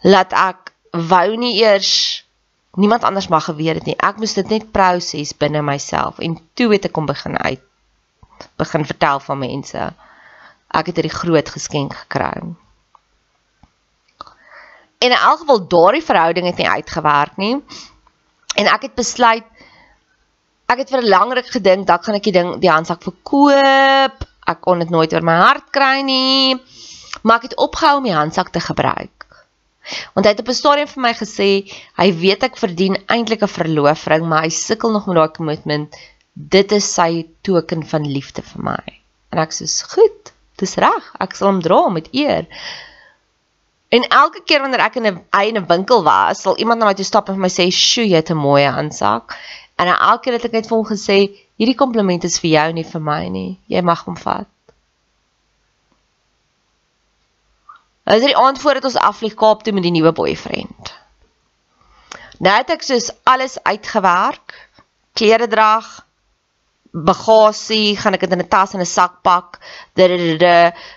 laat 0.03 0.33
ek 0.33 0.73
wou 0.91 1.37
nie 1.37 1.61
eers 1.63 2.25
niemand 2.79 3.05
anders 3.05 3.29
mag 3.29 3.45
geweet 3.45 3.75
het 3.81 3.87
nie. 3.87 3.97
Ek 3.99 4.17
moes 4.17 4.35
dit 4.35 4.49
net 4.49 4.71
proses 4.73 5.35
binne 5.37 5.63
myself 5.63 6.19
en 6.19 6.39
toe 6.55 6.71
het 6.73 6.87
ek 6.89 6.95
kom 6.97 7.07
begin 7.07 7.39
uit 7.39 7.63
begin 8.57 8.87
vertel 8.87 9.21
van 9.21 9.39
mense. 9.39 9.91
Ek 10.71 10.87
het 10.87 10.97
hierdie 11.01 11.13
groot 11.13 11.49
geskenk 11.49 11.95
gekry. 12.05 12.33
En 15.01 15.09
in 15.09 15.17
elk 15.17 15.43
geval 15.43 15.67
daardie 15.69 16.05
verhouding 16.05 16.47
het 16.47 16.57
nie 16.57 16.69
uitgewerk 16.69 17.37
nie. 17.37 17.57
En 18.55 18.67
ek 18.69 18.89
het 18.89 18.95
besluit 18.95 19.45
ek 20.71 20.85
het 20.85 20.91
vir 20.91 21.03
'n 21.03 21.09
lang 21.09 21.33
ruk 21.33 21.51
gedink 21.51 21.87
dat 21.87 22.05
gaan 22.05 22.15
ek 22.15 22.23
die 22.23 22.33
ding 22.33 22.61
die 22.61 22.71
handsak 22.71 23.03
verkoop. 23.03 24.17
Ek 24.47 24.61
kon 24.61 24.79
dit 24.79 24.91
nooit 24.91 25.13
oor 25.13 25.23
my 25.23 25.37
hart 25.37 25.71
kry 25.71 26.03
nie. 26.03 26.63
Maar 27.23 27.37
ek 27.37 27.43
het 27.43 27.57
opgehou 27.57 27.97
om 27.97 28.05
die 28.05 28.15
handsak 28.15 28.49
te 28.49 28.61
gebruik. 28.61 29.20
Want 30.15 30.27
hy 30.27 30.33
het 30.33 30.41
op 30.41 30.49
'n 30.49 30.55
stadium 30.55 30.89
vir 30.89 31.03
my 31.03 31.13
gesê 31.15 31.49
hy 32.01 32.09
weet 32.13 32.43
ek 32.43 32.57
verdien 32.57 32.99
eintlik 33.07 33.43
'n 33.43 33.57
verloofring, 33.59 34.27
maar 34.29 34.43
hy 34.43 34.51
sukkel 34.51 34.91
nog 34.91 35.07
met 35.07 35.17
daai 35.17 35.37
commitment. 35.37 35.97
Dit 36.33 36.73
is 36.73 36.95
sy 36.95 37.27
teken 37.43 37.87
van 37.87 38.07
liefde 38.07 38.43
vir 38.43 38.63
my. 38.63 38.83
En 39.33 39.39
ek 39.39 39.53
sê, 39.53 39.67
"Goed, 39.95 40.33
dis 40.57 40.75
reg. 40.77 41.15
Ek 41.21 41.35
sal 41.35 41.49
hom 41.49 41.63
dra 41.63 41.89
met 41.89 42.09
eer." 42.13 42.47
En 43.89 44.03
elke 44.09 44.43
keer 44.45 44.61
wanneer 44.61 44.81
ek 44.81 44.97
in 44.97 45.07
'n 45.07 45.25
eie 45.31 45.65
winkel 45.67 46.03
was, 46.03 46.43
sal 46.43 46.59
iemand 46.59 46.79
na 46.79 46.87
my 46.87 46.95
toe 46.95 47.05
stap 47.05 47.29
en 47.29 47.35
vir 47.35 47.43
my 47.43 47.49
sê, 47.49 47.71
"Sjoe, 47.73 48.09
jy 48.09 48.17
het 48.17 48.31
'n 48.31 48.37
mooi 48.37 48.65
handsak." 48.65 49.37
En 49.77 49.87
elke 49.87 50.23
keer 50.23 50.33
het 50.33 50.45
ek 50.45 50.53
net 50.53 50.69
vir 50.69 50.77
hom 50.77 50.87
gesê, 50.87 51.37
"Hierdie 51.59 51.77
kompliment 51.77 52.25
is 52.25 52.39
vir 52.39 52.51
jou 52.51 52.73
nie 52.73 52.85
vir 52.85 53.01
my 53.01 53.29
nie. 53.29 53.59
Jy 53.69 53.81
mag 53.83 54.05
hom 54.05 54.17
vat." 54.17 54.47
Dit 58.11 58.25
is 58.25 58.33
die 58.33 58.37
aand 58.37 58.59
voordat 58.59 58.85
ons 58.89 58.97
afvlieg 58.99 59.35
Kaap 59.39 59.63
toe 59.63 59.73
met 59.73 59.85
die 59.87 59.95
nuwe 59.95 60.11
boyfriend. 60.13 60.95
Nou 62.43 62.55
het 62.57 62.73
ek 62.75 62.83
soos 62.83 63.11
alles 63.31 63.55
uitgewerk. 63.63 64.57
Klere 65.15 65.47
drag, 65.51 65.87
bagasie, 66.91 67.95
gaan 68.01 68.17
ek 68.19 68.25
dit 68.27 68.35
in 68.35 68.43
'n 68.43 68.49
tas 68.49 68.75
en 68.75 68.81
'n 68.81 68.87
sak 68.87 69.23
pak. 69.23 69.61
Dit 69.95 70.43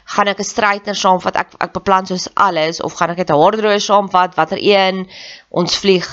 gaan 0.05 0.27
ek 0.27 0.39
'n 0.39 0.43
stryter 0.43 0.95
saamvat. 0.95 1.35
Ek 1.35 1.53
ek 1.59 1.73
beplan 1.73 2.07
soos 2.07 2.27
alles 2.33 2.81
of 2.81 2.93
gaan 2.93 3.11
ek 3.11 3.29
'n 3.29 3.37
haardroër 3.37 3.81
saamvat, 3.81 4.35
watter 4.35 4.57
een. 4.57 5.07
Ons 5.49 5.77
vlieg 5.77 6.07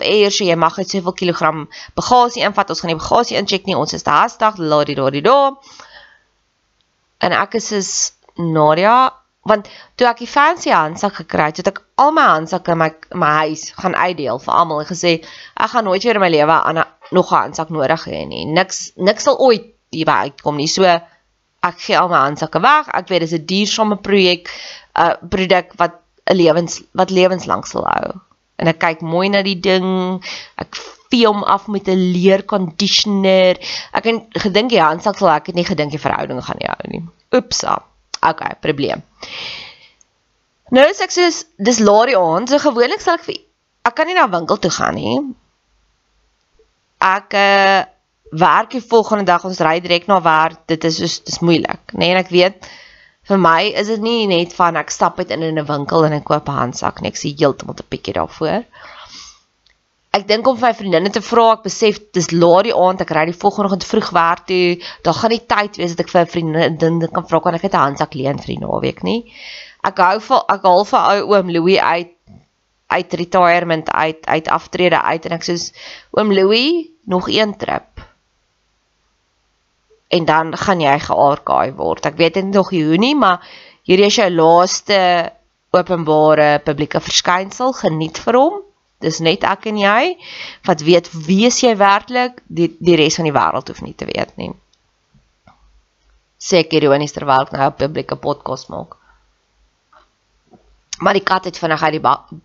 Air, 0.00 0.30
so 0.30 0.44
jy 0.44 0.54
mag 0.54 0.76
net 0.76 0.90
soveel 0.90 1.12
kilogram 1.12 1.68
bagasie 1.96 2.42
invat. 2.42 2.70
Ons 2.70 2.80
gaan 2.80 2.90
nie 2.90 3.02
bagasie 3.02 3.36
incheck 3.36 3.66
nie. 3.66 3.76
Ons 3.76 3.94
is 3.94 4.02
te 4.02 4.10
hastig, 4.10 4.58
ladi 4.58 4.94
ladi 4.94 5.22
do. 5.22 5.58
En 7.18 7.32
ek 7.32 7.54
is 7.54 7.72
is 7.72 8.12
Nadia 8.36 9.25
want 9.46 9.68
toe 9.96 10.08
ek 10.10 10.22
die 10.24 10.30
fancy 10.30 10.72
handsak 10.74 11.20
gekry 11.22 11.50
het, 11.50 11.60
het 11.62 11.70
ek 11.72 11.82
al 12.02 12.12
my 12.16 12.26
handsakke 12.34 12.74
in 12.74 12.80
my 12.82 12.90
my 13.14 13.32
huis 13.46 13.70
gaan 13.78 13.94
uitdeel 13.94 14.40
vir 14.42 14.54
almal 14.54 14.82
en 14.82 14.90
gesê 14.90 15.12
ek 15.54 15.72
gaan 15.74 15.86
nooit 15.88 16.02
weer 16.02 16.18
in 16.18 16.24
my 16.24 16.30
lewe 16.34 16.58
aan 16.58 16.82
nog 17.10 17.32
'n 17.32 17.42
handsak 17.44 17.70
nodig 17.70 18.04
hê 18.10 18.26
nie. 18.26 18.44
Niks 18.44 18.92
niks 18.96 19.22
sal 19.22 19.38
ooit 19.38 19.64
hierby 19.90 20.16
uitkom 20.26 20.56
nie. 20.56 20.66
So 20.66 20.84
ek 20.84 21.78
gee 21.78 21.98
al 21.98 22.08
my 22.08 22.22
handsakke 22.26 22.60
weg. 22.60 22.90
Ek 22.94 23.08
weet 23.08 23.20
dis 23.20 23.32
'n 23.38 23.46
duursame 23.46 23.96
projek, 23.96 24.48
'n 24.48 25.02
uh, 25.02 25.14
produk 25.30 25.72
wat 25.76 25.94
'n 26.30 26.36
lewens 26.36 26.82
wat 26.92 27.10
lewenslank 27.10 27.66
sal 27.66 27.86
hou. 27.86 28.20
En 28.56 28.68
ek 28.68 28.78
kyk 28.78 29.00
mooi 29.00 29.28
na 29.28 29.42
die 29.42 29.60
ding. 29.60 30.22
Ek 30.56 30.74
vee 31.10 31.26
hom 31.26 31.42
af 31.44 31.66
met 31.66 31.88
'n 31.88 32.12
leer 32.12 32.44
conditioner. 32.44 33.56
Ek 33.92 34.04
het 34.04 34.22
gedink 34.46 34.70
die 34.70 34.82
handsak 34.82 35.18
sal 35.18 35.30
ek 35.30 35.54
nie 35.54 35.64
gedink 35.64 35.90
die 35.90 36.02
verhouding 36.06 36.42
gaan 36.44 36.58
nie 36.58 36.68
hou 36.68 36.90
nie. 36.90 37.04
Oepsa. 37.32 37.82
Okay, 38.30 38.56
probleem. 38.60 39.02
Nou 40.74 40.86
sê 40.90 41.06
ek 41.06 41.14
soos 41.14 41.44
dis 41.62 41.82
laat 41.84 42.10
die 42.10 42.18
aand, 42.18 42.50
so 42.50 42.58
gewoonlik 42.62 43.02
sal 43.02 43.20
ek 43.20 43.26
vir 43.28 43.42
ek 43.86 43.94
kan 43.94 44.08
nie 44.08 44.16
na 44.18 44.26
winkel 44.30 44.58
toe 44.58 44.72
gaan 44.74 44.98
nie. 44.98 45.20
Ek 47.06 47.36
uh, 47.38 47.84
werk 48.34 48.72
die 48.74 48.82
volgende 48.82 49.28
dag 49.28 49.44
ons 49.46 49.62
ry 49.62 49.78
direk 49.84 50.08
na 50.10 50.18
werk. 50.24 50.64
Dit 50.66 50.84
is 50.88 50.98
soos 50.98 51.20
dis 51.28 51.38
moeilik, 51.44 51.94
nê? 51.94 52.02
Nee, 52.02 52.16
en 52.16 52.22
ek 52.24 52.34
weet 52.34 52.66
vir 53.26 53.40
my 53.42 53.60
is 53.78 53.90
dit 53.90 54.02
nie 54.02 54.26
net 54.30 54.54
van 54.54 54.78
ek 54.78 54.92
stap 54.94 55.18
uit 55.18 55.30
in 55.34 55.42
'n 55.46 55.66
winkel 55.66 56.06
en 56.06 56.18
ek 56.18 56.26
koop 56.26 56.48
'n 56.48 56.58
handsak 56.60 57.00
nie. 57.00 57.10
Ek 57.14 57.16
sien 57.16 57.36
heeltemal 57.38 57.78
te 57.78 57.86
pikkie 57.86 58.14
daarvoor. 58.18 58.64
Ek 60.16 60.24
dink 60.24 60.46
om 60.48 60.56
vir 60.56 60.70
my 60.70 60.76
vriendinne 60.78 61.10
te 61.12 61.20
vra, 61.20 61.50
ek 61.58 61.66
besef 61.66 61.98
dis 62.16 62.30
laat 62.32 62.64
die 62.64 62.72
aand, 62.72 63.02
ek 63.04 63.10
ry 63.12 63.26
die 63.28 63.36
volgende 63.36 63.68
oggend 63.68 63.84
vroeg 63.84 64.06
werk 64.16 64.46
toe. 64.48 64.78
Daar 65.04 65.16
gaan 65.18 65.34
nie 65.34 65.42
tyd 65.44 65.76
wees 65.76 65.92
dat 65.92 66.06
ek 66.06 66.12
vir 66.14 66.20
'n 66.22 66.30
vriendin 66.32 67.00
kan 67.12 67.26
vra 67.28 67.40
kan 67.44 67.58
ek 67.58 67.66
net 67.66 67.74
'n 67.74 67.84
handsak 67.84 68.14
leen 68.14 68.38
vir 68.40 68.52
die 68.54 68.62
naweek 68.62 69.02
nie. 69.02 69.20
Ek 69.84 69.98
hou 69.98 70.18
vir 70.20 70.40
ek 70.48 70.62
hou 70.62 70.84
vir 70.84 71.02
ou 71.12 71.34
oom 71.34 71.50
Louis 71.50 71.78
uit 71.78 72.12
uit 72.88 73.14
retirement 73.20 73.90
uit 73.90 74.26
uit 74.26 74.48
aftrede 74.48 75.02
uit 75.02 75.26
en 75.26 75.32
ek 75.32 75.44
sê 75.44 75.56
oom 76.12 76.32
Louis 76.32 76.88
nog 77.04 77.28
een 77.28 77.56
trip. 77.56 78.00
En 80.08 80.24
dan 80.24 80.56
gaan 80.56 80.80
jy 80.80 80.98
geaarkaai 80.98 81.72
word. 81.74 82.06
Ek 82.06 82.16
weet 82.16 82.40
nog 82.54 82.70
Junie 82.72 83.14
maar 83.14 83.42
hierdie 83.84 84.06
is 84.06 84.16
jou 84.16 84.30
laaste 84.30 85.32
openbare 85.72 86.62
publieke 86.64 87.00
verskynsel. 87.00 87.72
Geniet 87.72 88.18
vir 88.18 88.34
hom 88.34 88.65
dis 89.00 89.18
net 89.20 89.44
ek 89.44 89.66
en 89.66 89.78
jy 89.78 90.16
wat 90.66 90.80
weet 90.80 91.10
wie 91.26 91.48
jy 91.48 91.76
werklik 91.76 92.42
die 92.46 92.70
die 92.80 92.96
res 92.96 93.16
van 93.16 93.28
die 93.28 93.36
wêreld 93.36 93.68
hoef 93.68 93.82
nie 93.82 93.94
te 93.94 94.06
weet 94.06 94.36
nie 94.36 94.52
seker 96.38 96.82
ironies 96.82 97.12
terwyl 97.12 97.44
ek 97.46 97.52
nou 97.52 97.66
'n 97.66 97.80
publieke 97.82 98.16
podcast 98.16 98.68
maak 98.68 98.96
Maar 100.98 101.12
die 101.12 101.22
kat 101.22 101.44
het 101.44 101.58
vinnig 101.58 101.82
uit 101.82 101.92
die 101.92 102.02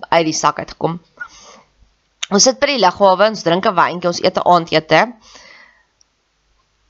uit 0.09 0.25
die 0.25 0.35
sak 0.35 0.59
uitgekom. 0.59 0.99
Ons 2.31 2.47
sit 2.47 2.59
by 2.59 2.73
die 2.73 2.81
lughawe, 2.83 3.29
ons 3.31 3.43
drink 3.43 3.67
'n 3.67 3.75
wyntjie, 3.75 4.07
ons 4.07 4.23
eet 4.23 4.37
'n 4.37 4.47
aandete. 4.53 5.01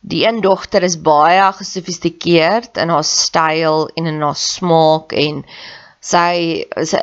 Die 0.01 0.25
een 0.25 0.41
dogter 0.41 0.83
is 0.83 1.01
baie 1.01 1.53
gesofistikeerd 1.53 2.77
in 2.77 2.89
haar 2.89 3.03
styl 3.03 3.89
en 3.95 4.05
in 4.05 4.21
haar 4.21 4.35
smaak 4.35 5.13
en 5.13 5.45
sy 5.99 6.65
is 6.75 6.93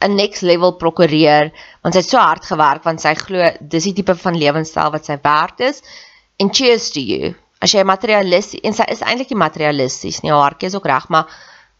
'n 0.00 0.16
next 0.16 0.42
level 0.42 0.72
prokureur 0.80 1.50
want 1.82 1.94
sy 1.94 2.00
het 2.00 2.08
so 2.08 2.18
hard 2.18 2.46
gewerk 2.48 2.84
want 2.88 3.02
sy 3.04 3.12
glo 3.14 3.50
dis 3.60 3.84
die 3.84 3.96
tipe 4.00 4.16
van 4.16 4.38
lewenstyl 4.38 4.92
wat 4.94 5.04
sy 5.04 5.18
werd 5.22 5.60
is. 5.60 5.82
And 6.40 6.54
cheers 6.56 6.90
to 6.96 7.00
you. 7.00 7.34
As 7.60 7.74
jy 7.76 7.84
materialisties 7.84 8.64
en 8.64 8.76
sy 8.76 8.86
is 8.88 9.04
eintlik 9.04 9.30
nie 9.30 9.42
materialisties 9.42 10.22
nie, 10.22 10.32
haar 10.32 10.46
hartjie 10.48 10.70
is 10.70 10.76
ook 10.78 10.88
reg, 10.88 11.08
maar 11.12 11.28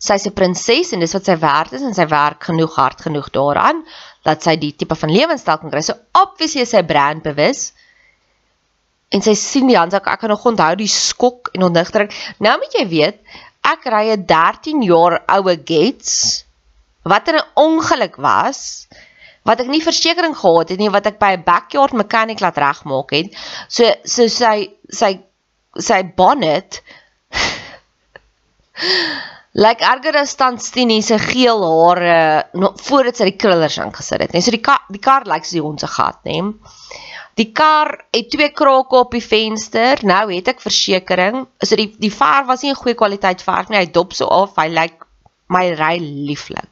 sy's 0.00 0.26
'n 0.26 0.36
prinses 0.36 0.92
en 0.92 1.00
dis 1.00 1.16
wat 1.16 1.24
sy 1.24 1.36
werd 1.40 1.72
is 1.72 1.82
en 1.82 1.94
sy 1.94 2.06
werk 2.08 2.44
genoeg 2.44 2.76
hard 2.76 3.00
genoeg 3.00 3.30
daaraan 3.32 3.84
dat 4.24 4.42
sy 4.42 4.56
die 4.56 4.72
tipe 4.76 4.94
van 4.94 5.12
lewenstyl 5.12 5.58
kan 5.58 5.70
kry. 5.70 5.80
So 5.80 5.96
obviously 6.12 6.62
is 6.62 6.70
sy 6.76 6.82
brand 6.82 7.22
bewus. 7.22 7.72
En 9.10 9.22
sy 9.22 9.34
sien 9.34 9.66
die 9.66 9.76
handsak, 9.76 10.06
ek 10.06 10.20
kan 10.20 10.30
nog 10.30 10.44
onthou 10.46 10.74
die 10.76 10.88
skok 10.88 11.50
en 11.54 11.66
ontnigtering. 11.66 12.12
Nou 12.38 12.58
moet 12.58 12.76
jy 12.78 12.86
weet, 12.88 13.18
ek 13.64 13.88
ry 13.88 14.04
'n 14.12 14.26
13 14.26 14.82
jaar 14.82 15.22
oue 15.26 15.56
Gets 15.56 16.44
wat 17.10 17.28
'n 17.28 17.42
ongeluk 17.54 18.16
was 18.16 18.88
wat 19.48 19.62
ek 19.62 19.70
nie 19.72 19.82
versekerings 19.82 20.40
gehad 20.42 20.72
het 20.72 20.80
nie 20.80 20.92
wat 20.92 21.06
ek 21.06 21.18
by 21.18 21.32
'n 21.36 21.44
backyard 21.44 21.92
mechanic 21.92 22.40
laat 22.40 22.58
regmaak 22.58 23.10
het. 23.10 23.34
So 23.68 23.84
so 24.04 24.28
sy 24.28 24.70
sy 24.88 25.20
sy 25.78 26.02
bonnet 26.16 26.82
like 29.64 29.84
erger 29.84 30.16
as 30.16 30.34
tant 30.34 30.62
Stini 30.62 31.02
se 31.02 31.18
geel 31.18 31.64
hare 31.64 32.46
nog 32.52 32.80
voordat 32.82 33.16
sy 33.16 33.30
die 33.30 33.38
krullers 33.38 33.78
ingesit 33.78 34.20
het. 34.20 34.32
Net 34.32 34.44
so 34.44 34.50
die 34.50 34.62
kar, 34.62 34.84
die 34.88 35.02
kar 35.02 35.24
lyk 35.24 35.32
like 35.32 35.46
soos 35.46 35.58
die 35.58 35.66
hond 35.66 35.80
se 35.80 35.86
gat, 35.86 36.20
né? 36.24 36.52
Die 37.38 37.52
kar 37.56 38.04
het 38.12 38.30
twee 38.30 38.50
krake 38.52 38.96
op 38.96 39.12
die 39.16 39.24
venster. 39.24 40.04
Nou 40.04 40.28
het 40.30 40.48
ek 40.48 40.60
versekerings. 40.60 41.48
So 41.64 41.76
die 41.76 41.94
die 41.98 42.12
verf 42.12 42.46
was 42.46 42.62
nie 42.62 42.70
'n 42.70 42.82
goeie 42.82 42.94
kwaliteit 42.94 43.42
verf 43.42 43.70
nie. 43.70 43.78
Hy 43.78 43.86
dop 43.86 44.12
so 44.12 44.26
af. 44.26 44.56
Hy 44.56 44.68
lyk 44.68 44.80
like 44.80 45.06
my 45.48 45.72
ry 45.74 45.98
lieflik. 45.98 46.68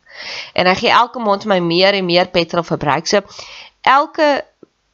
En 0.55 0.67
hy 0.67 0.75
gee 0.75 0.91
elke 0.91 1.23
maand 1.23 1.47
my 1.51 1.59
meer 1.61 1.95
en 1.95 2.07
meer 2.07 2.31
petrol 2.35 2.67
verbruik. 2.67 3.07
So 3.07 3.23
elke 3.83 4.45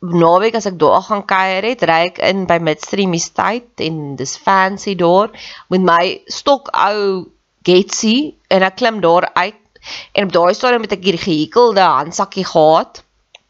naweek 0.04 0.56
as 0.58 0.66
ek 0.68 0.78
daar 0.78 1.02
gaan 1.02 1.24
kuier 1.24 1.64
het, 1.64 1.84
ry 1.88 2.00
ek 2.10 2.20
in 2.28 2.44
by 2.48 2.58
Midstream 2.60 3.14
Estate 3.16 3.84
en 3.86 4.16
dis 4.20 4.36
fancy 4.36 4.94
daar 5.00 5.32
met 5.72 5.84
my 5.84 6.04
stok 6.28 6.68
ou 6.76 7.30
Getsie 7.64 8.34
en 8.52 8.66
ek 8.66 8.76
klim 8.82 9.00
daar 9.00 9.30
uit 9.32 9.60
en 10.12 10.28
op 10.28 10.32
daai 10.32 10.54
stadium 10.56 10.84
het 10.84 10.96
ek 10.98 11.04
hier 11.04 11.18
gehekelde 11.20 11.84
handsakkie 11.84 12.44
gehad, 12.48 13.00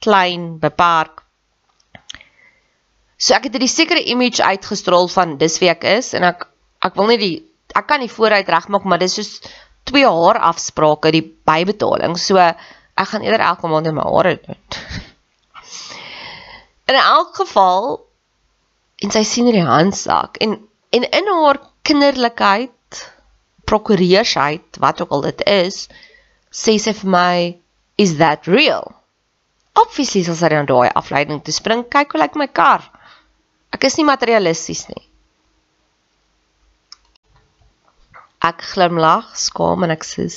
klein, 0.02 0.54
beperk. 0.62 1.24
So 3.18 3.34
ek 3.34 3.48
het 3.48 3.58
'n 3.58 3.68
sekere 3.68 4.02
image 4.02 4.42
uitgestrol 4.42 5.08
van 5.08 5.37
dis 5.38 5.58
wie 5.58 5.70
ek 5.70 5.84
is 5.84 6.14
en 6.14 6.22
ek 6.22 6.46
ek 6.84 6.94
wil 6.94 7.06
nie 7.06 7.18
die 7.18 7.37
ek 7.74 7.87
kan 7.87 8.00
nie 8.00 8.10
vooruit 8.10 8.48
regmaak 8.48 8.84
maar 8.84 8.98
dis 8.98 9.14
soos 9.14 9.40
twee 9.84 10.06
haar 10.08 10.40
afsprake 10.52 11.12
die 11.14 11.24
bybetaling. 11.46 12.16
So 12.18 12.38
ek 12.40 13.08
gaan 13.10 13.24
eerder 13.26 13.44
elke 13.44 13.68
maand 13.68 13.92
my 13.92 14.06
hare 14.06 14.36
doen. 14.40 14.58
In 16.90 16.98
elk 17.00 17.36
geval 17.40 18.04
en 19.04 19.12
sy 19.14 19.24
sien 19.26 19.48
hierdie 19.48 19.66
handsak 19.66 20.38
en 20.44 20.58
en 20.94 21.06
in 21.18 21.30
haar 21.32 21.58
kinderlikheid 21.88 23.00
prokureursheid 23.68 24.78
wat 24.84 25.00
ook 25.02 25.14
al 25.16 25.24
dit 25.28 25.42
is 25.50 25.78
sê 26.54 26.76
sy 26.78 26.94
vir 27.00 27.10
my 27.16 27.38
is 28.04 28.16
that 28.20 28.46
real 28.50 28.92
obviously 29.82 30.22
sal 30.26 30.38
sy 30.38 30.52
dan 30.52 30.68
daai 30.70 30.92
afleiding 31.00 31.42
te 31.42 31.54
spring 31.56 31.82
kyk 31.96 32.14
hoe 32.14 32.22
lyk 32.22 32.38
my 32.38 32.48
kar 32.60 32.86
ek 33.74 33.88
is 33.90 33.98
nie 33.98 34.06
materialisties 34.08 34.86
nie 34.92 35.02
ek 38.50 38.66
glimlag 38.74 39.33
skaam 39.46 39.87
en 39.87 39.94
ek 39.94 40.04
sê 40.04 40.28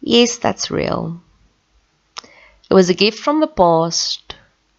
yes 0.00 0.38
that's 0.44 0.70
real 0.70 1.14
it 2.68 2.74
was 2.74 2.90
a 2.90 3.00
gift 3.04 3.18
from 3.18 3.40
the 3.40 3.52
past 3.62 4.26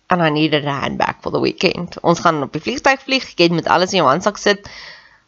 and 0.09 0.21
I 0.21 0.29
needed 0.29 0.65
a 0.65 0.71
handbag 0.71 1.21
for 1.21 1.31
the 1.31 1.39
weekend. 1.39 1.97
Ons 2.01 2.19
gaan 2.23 2.43
op 2.43 2.53
die 2.55 2.63
vliegtuig 2.63 3.01
vlieg, 3.03 3.27
jy 3.35 3.49
moet 3.51 3.67
alles 3.71 3.93
in 3.93 4.01
jou 4.01 4.07
handsak 4.07 4.39
sit. 4.39 4.69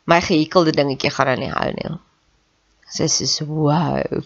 My 0.10 0.22
gehekelde 0.24 0.74
dingetjie 0.76 1.12
gaan 1.14 1.34
dan 1.34 1.44
nie 1.44 1.52
hou 1.52 1.72
nie. 1.76 1.96
Sy 2.90 3.10
sê 3.12 3.46
wow. 3.46 4.24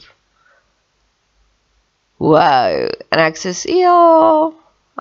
Wow. 2.22 2.86
En 3.12 3.24
ek 3.26 3.40
sê 3.42 3.54
ja, 3.82 3.98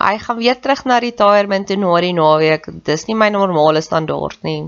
hy 0.02 0.14
gaan 0.24 0.40
weer 0.40 0.58
terug 0.60 0.86
na 0.88 0.98
retirement 1.04 1.68
toe 1.68 1.78
na 1.78 2.00
die 2.02 2.14
naweek. 2.16 2.70
Dis 2.88 3.06
nie 3.08 3.18
my 3.18 3.28
normale 3.34 3.84
standaard 3.84 4.40
nie. 4.48 4.64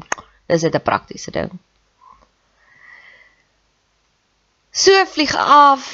Dis 0.49 0.63
net 0.63 0.77
'n 0.77 0.85
praktiese 0.85 1.33
ding. 1.33 1.57
So 4.75 4.91
vlieg 5.07 5.31
af, 5.39 5.85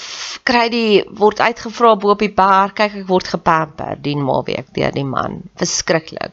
kry 0.48 0.68
die 0.72 1.02
word 1.20 1.42
uitgevra 1.44 1.92
bo 2.00 2.14
op 2.14 2.22
die 2.24 2.32
berg, 2.32 2.72
kyk 2.78 2.94
ek 3.02 3.08
word 3.10 3.28
gepamper 3.28 3.98
die 4.00 4.14
naweek 4.16 4.70
deur 4.72 4.94
die 4.94 5.04
man. 5.04 5.42
Verskriklik. 5.60 6.32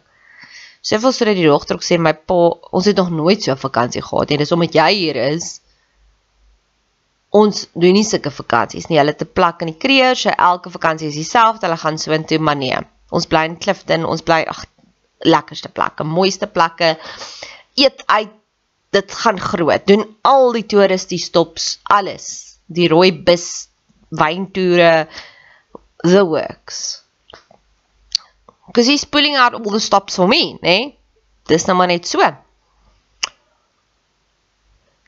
Soveel 0.80 1.12
sodat 1.12 1.36
die 1.36 1.44
dogter 1.44 1.76
ook 1.76 1.84
sê 1.84 1.98
my 2.00 2.14
pa, 2.16 2.38
ons 2.72 2.88
het 2.88 2.96
nog 2.96 3.12
nooit 3.12 3.44
so 3.44 3.52
'n 3.52 3.60
vakansie 3.60 4.02
gehad 4.02 4.30
nie. 4.30 4.38
Dis 4.38 4.56
omdat 4.56 4.74
jy 4.80 4.92
hier 4.94 5.20
is. 5.34 5.60
Ons 7.36 7.68
doen 7.74 7.94
nie 7.94 8.08
sulke 8.08 8.32
vakansies 8.32 8.88
nie. 8.88 8.98
Hulle 8.98 9.16
te 9.16 9.26
plak 9.26 9.62
in 9.62 9.74
die 9.74 9.78
kreer, 9.78 10.16
so 10.16 10.30
elke 10.30 10.70
vakansie 10.72 11.10
is 11.10 11.20
dieselfde. 11.20 11.68
Hulle 11.68 11.78
gaan 11.78 11.98
so 11.98 12.12
intoe, 12.12 12.40
maar 12.40 12.56
nee. 12.56 12.80
Ons 13.12 13.28
bly 13.28 13.44
in 13.44 13.58
Clifton, 13.58 14.06
ons 14.06 14.22
bly 14.22 14.46
ag 14.48 14.64
lekkerste 15.20 15.70
plekke, 15.70 16.04
mooiste 16.04 16.48
plekke. 16.48 16.96
Eet 17.76 18.04
uit 18.06 18.32
dit 18.98 19.18
gaan 19.22 19.40
groot. 19.40 19.88
Doen 19.88 20.06
al 20.28 20.52
die 20.58 20.66
toeristie 20.66 21.20
stops, 21.22 21.78
alles. 21.94 22.58
Die 22.66 22.90
rooi 22.92 23.12
bus, 23.14 23.68
wyntoere, 24.10 25.08
the 26.04 26.24
works. 26.26 27.04
Cuz 28.74 28.88
he's 28.88 29.06
pulling 29.06 29.38
out 29.38 29.56
all 29.56 29.72
the 29.72 29.80
stops 29.80 30.16
for 30.20 30.28
me, 30.28 30.58
né? 30.60 30.60
Nee? 30.62 30.94
Dis 31.48 31.66
nou 31.66 31.78
maar 31.80 31.88
net 31.88 32.08
so. 32.08 32.24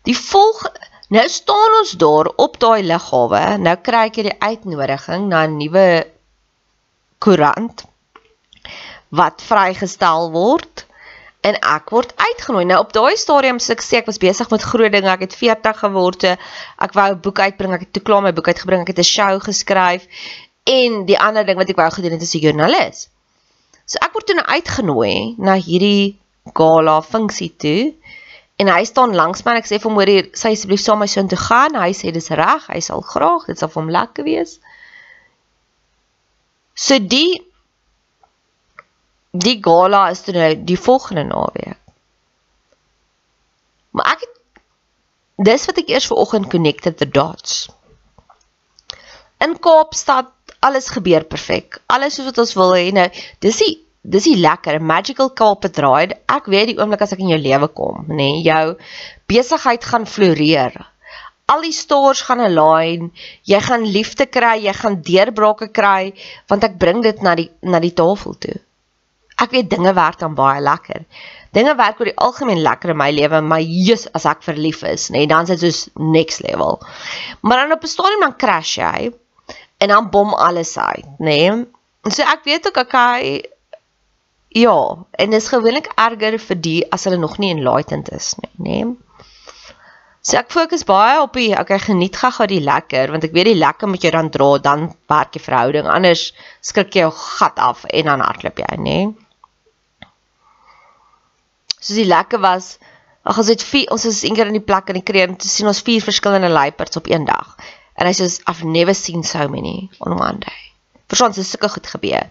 Die 0.07 0.15
volg 0.15 0.63
nou 1.11 1.25
staan 1.29 1.75
ons 1.81 1.91
daar 1.99 2.29
op 2.39 2.55
daai 2.61 2.85
lughawe. 2.87 3.41
Nou 3.59 3.75
kry 3.83 4.05
ek 4.07 4.21
hierdie 4.21 4.37
uitnodiging 4.39 5.27
na 5.27 5.43
'n 5.47 5.57
nuwe 5.59 5.87
koerant 7.19 7.83
wat 9.09 9.41
vrygestel 9.43 10.31
word 10.31 10.85
en 11.41 11.55
ek 11.55 11.91
word 11.93 12.11
uitgenooi. 12.19 12.65
Nou 12.67 12.79
op 12.83 12.91
daai 12.93 13.15
stadium 13.17 13.61
sê 13.63 13.77
ek 13.77 13.83
ek 14.01 14.09
was 14.11 14.19
besig 14.19 14.49
met 14.51 14.63
groot 14.63 14.91
dinge. 14.91 15.09
Ek 15.09 15.23
het 15.23 15.35
40 15.35 15.79
geword. 15.83 16.23
Ek 16.23 16.93
wou 16.93 17.09
'n 17.11 17.21
boek 17.21 17.39
uitbring. 17.39 17.73
Ek 17.73 17.85
het 17.87 17.93
te 17.93 17.99
klaar 17.99 18.21
my 18.21 18.33
boek 18.33 18.47
uitgebring. 18.47 18.81
Ek 18.81 18.91
het 18.95 18.99
'n 18.99 19.03
show 19.03 19.39
geskryf 19.39 20.07
en 20.65 21.05
die 21.05 21.19
ander 21.19 21.45
ding 21.45 21.57
wat 21.57 21.69
ek 21.69 21.77
wou 21.77 21.89
gedoen 21.89 22.11
het 22.11 22.21
is 22.21 22.35
'n 22.35 22.43
joernalis. 22.43 23.09
So 23.85 23.97
ek 24.01 24.13
word 24.13 24.25
toe 24.25 24.35
nou 24.35 24.45
uitgenooi 24.45 25.35
na 25.37 25.55
hierdie 25.55 26.19
gala 26.53 27.01
funksie 27.01 27.53
toe. 27.57 27.93
En 28.59 28.67
hy 28.67 28.83
staan 28.83 29.15
langs 29.15 29.43
my 29.45 29.51
en 29.51 29.61
ek 29.61 29.69
sê 29.69 29.79
vir 29.79 29.89
hom 29.89 29.97
hoor 29.97 30.11
hier, 30.11 30.29
sy 30.33 30.51
asseblief 30.51 30.81
saam 30.83 30.99
my 30.99 31.07
seun 31.07 31.29
toe 31.31 31.39
gaan. 31.39 31.75
Hy 31.79 31.93
sê 31.95 32.11
dis 32.11 32.29
reg, 32.29 32.67
hy 32.67 32.79
sal 32.79 33.01
graag, 33.01 33.45
dit 33.47 33.57
sal 33.57 33.71
vir 33.71 33.81
hom 33.81 33.91
lekker 33.95 34.23
wees. 34.27 34.59
So 36.75 36.99
die 36.99 37.39
die 39.31 39.59
gala 39.61 40.09
is 40.09 40.23
toe 40.25 40.33
nou 40.33 40.49
die 40.65 40.77
volgende 40.79 41.23
naweek. 41.29 41.77
Maar 43.93 44.13
ek 44.15 44.25
het 44.25 44.37
dis 45.49 45.65
wat 45.69 45.81
ek 45.81 45.91
eers 45.93 46.09
vanoggend 46.09 46.49
connected 46.49 46.97
the 46.97 47.07
dots. 47.09 47.69
In 49.39 49.55
Kaapstad 49.59 50.33
alles 50.59 50.89
gebeur 50.91 51.23
perfek. 51.23 51.79
Alles 51.87 52.17
soos 52.17 52.27
wat 52.29 52.41
ons 52.43 52.55
wil 52.59 52.73
hê. 52.75 52.89
Nou, 52.95 53.07
dis 53.39 53.61
die 53.61 53.75
dis 54.01 54.25
die 54.25 54.39
lekker 54.39 54.79
magical 54.81 55.29
Kaap 55.35 55.67
draai. 55.75 56.15
Ek 56.27 56.47
weet 56.49 56.71
die 56.71 56.77
oomblik 56.79 57.03
as 57.03 57.13
ek 57.13 57.21
in 57.23 57.33
jou 57.33 57.39
lewe 57.39 57.67
kom, 57.75 58.05
nê, 58.07 58.15
nee, 58.15 58.43
jou 58.45 58.77
besigheid 59.29 59.83
gaan 59.85 60.07
floreer. 60.07 60.73
Al 61.49 61.65
die 61.65 61.75
stores 61.75 62.21
gaan 62.25 62.41
align. 62.41 63.11
Jy 63.49 63.59
gaan 63.65 63.85
liefde 63.85 64.25
kry, 64.29 64.55
jy 64.65 64.73
gaan 64.73 65.01
deurbrake 65.05 65.69
kry 65.75 66.13
want 66.49 66.65
ek 66.65 66.79
bring 66.81 67.03
dit 67.05 67.21
na 67.25 67.35
die 67.37 67.49
na 67.61 67.81
die 67.83 67.93
tafel 67.93 68.37
toe 68.39 68.57
ek 69.43 69.53
weet 69.55 69.69
dinge 69.71 69.93
werk 69.95 70.19
dan 70.19 70.35
baie 70.35 70.61
lekker. 70.61 71.05
Dinge 71.55 71.73
werk 71.79 71.99
oor 71.99 72.09
die 72.11 72.19
algemeen 72.21 72.61
lekker 72.61 72.93
in 72.93 72.99
my 72.99 73.09
lewe, 73.15 73.41
maar 73.41 73.63
jy's 73.63 74.05
as 74.17 74.27
ek 74.29 74.43
verlief 74.45 74.83
is, 74.85 75.07
nê, 75.09 75.23
nee, 75.23 75.29
dan 75.31 75.47
is 75.47 75.55
dit 75.55 75.65
soos 75.65 75.87
next 76.13 76.43
level. 76.45 76.77
Maar 77.41 77.63
dan 77.63 77.77
op 77.77 77.83
'n 77.83 77.93
stadium 77.95 78.25
dan 78.25 78.37
crash 78.37 78.77
jy 78.77 79.11
en 79.79 79.87
dan 79.87 80.09
bom 80.09 80.33
alles 80.33 80.77
uit, 80.77 81.05
nê. 81.19 81.49
Nee. 81.49 81.65
So 82.11 82.23
ek 82.23 82.43
weet 82.43 82.67
ook 82.67 82.77
okay 82.77 83.43
ja, 84.49 84.97
en 85.11 85.29
dit 85.29 85.41
is 85.41 85.47
gewoonlik 85.47 85.91
erger 85.95 86.39
vir 86.39 86.57
die 86.57 86.81
as 86.91 87.03
hulle 87.03 87.17
nog 87.17 87.37
nie 87.37 87.51
enlightened 87.53 88.09
is 88.11 88.35
nie, 88.41 88.51
nê. 88.57 88.85
Nee. 88.85 88.95
So 90.21 90.37
ek 90.37 90.51
fokus 90.51 90.83
baie 90.83 91.21
op 91.21 91.33
die 91.33 91.55
okay 91.57 91.79
geniet 91.79 92.15
gaga 92.15 92.45
die 92.45 92.59
lekker 92.61 93.11
want 93.11 93.23
ek 93.23 93.33
weet 93.33 93.45
die 93.45 93.59
lekker 93.59 93.87
moet 93.87 94.03
jy 94.03 94.11
dan 94.11 94.29
dra 94.29 94.57
dan 94.57 94.91
werk 95.07 95.31
die 95.31 95.41
verhouding 95.41 95.87
anders 95.87 96.33
skrik 96.61 96.93
jy 96.93 97.07
jou 97.07 97.11
gat 97.15 97.57
af 97.57 97.85
en 97.87 98.05
dan 98.05 98.21
hardloop 98.21 98.59
jy 98.59 98.75
nê. 98.77 98.83
Nee 98.83 99.28
soos 101.79 101.99
die 101.99 102.07
lekker 102.07 102.41
was. 102.43 102.77
Ag 103.23 103.37
ons 103.41 103.51
het 103.51 103.63
vier, 103.63 103.89
ons 103.93 104.05
is 104.05 104.23
eendag 104.23 104.51
in 104.51 104.59
die 104.59 104.65
plek 104.65 104.89
in 104.91 104.99
die 104.99 105.05
kreem 105.05 105.35
te 105.37 105.47
sien 105.47 105.67
ons 105.67 105.83
vier 105.85 106.03
verskillende 106.03 106.49
luiperds 106.49 106.97
op 106.99 107.09
een 107.09 107.27
dag. 107.27 107.55
En 107.99 108.07
hy 108.07 108.13
sê 108.15 108.29
I've 108.47 108.65
never 108.65 108.95
seen 108.95 109.23
so 109.23 109.47
many 109.51 109.89
on 109.99 110.15
one 110.19 110.39
day. 110.39 110.59
Verstaan, 111.11 111.35
dit 111.35 111.45
sulke 111.45 111.69
goed 111.69 111.87
gebeur. 111.87 112.29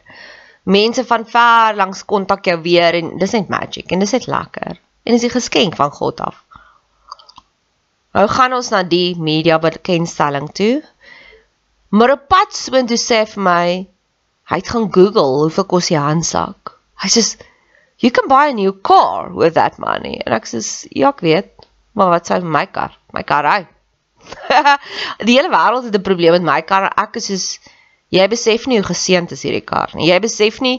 Mense 0.69 1.05
van 1.05 1.25
ver 1.29 1.77
langs 1.77 2.05
kontak 2.05 2.45
jou 2.45 2.59
weer 2.63 2.95
en 2.95 3.17
dis 3.19 3.33
net 3.37 3.49
magic 3.49 3.93
en 3.93 4.05
dis 4.05 4.13
net 4.17 4.27
lekker. 4.29 4.79
En 5.05 5.17
dis 5.17 5.25
'n 5.25 5.37
geskenk 5.37 5.77
van 5.77 5.91
God 5.91 6.21
af. 6.21 6.45
Nou 8.13 8.27
gaan 8.29 8.53
ons 8.53 8.69
na 8.71 8.83
die 8.83 9.17
media 9.17 9.59
bekendstelling 9.59 10.51
toe. 10.53 10.83
Maar 11.89 12.13
op 12.13 12.29
pad 12.29 12.57
soontoe 12.57 12.99
sê 13.01 13.25
vir 13.27 13.43
my 13.43 13.87
hy 14.51 14.57
het 14.57 14.69
gaan 14.69 14.93
Google 14.93 15.43
hoeveel 15.43 15.65
kos 15.65 15.89
die 15.93 15.99
handsak. 15.99 16.75
Hy 17.03 17.09
sê 17.09 17.23
you 17.99 18.11
can 18.11 18.29
buy 18.29 18.47
a 18.49 18.53
new 18.53 18.73
car 18.73 19.33
with 19.35 19.55
that 19.55 19.79
money. 19.79 20.21
En 20.27 20.37
ek 20.37 20.47
sê, 20.47 20.63
ja, 20.95 21.11
ek 21.11 21.25
weet, 21.27 21.67
maar 21.99 22.13
wat 22.15 22.31
sou 22.31 22.41
my 22.45 22.67
kar? 22.71 22.95
My 23.13 23.25
kar 23.27 23.45
ry. 23.47 23.61
die 25.27 25.37
hele 25.37 25.51
wêreld 25.51 25.89
het 25.89 25.97
'n 25.97 26.07
probleem 26.07 26.39
met 26.39 26.47
my 26.47 26.61
kar. 26.63 26.91
Ek 26.97 27.17
is 27.17 27.27
soos 27.31 27.47
jy 28.15 28.25
besef 28.29 28.67
nie 28.67 28.79
hoe 28.79 28.89
geseënd 28.89 29.33
is 29.33 29.43
hierdie 29.45 29.65
kar 29.65 29.93
nie. 29.95 30.09
Jy 30.09 30.19
besef 30.25 30.61
nie 30.65 30.77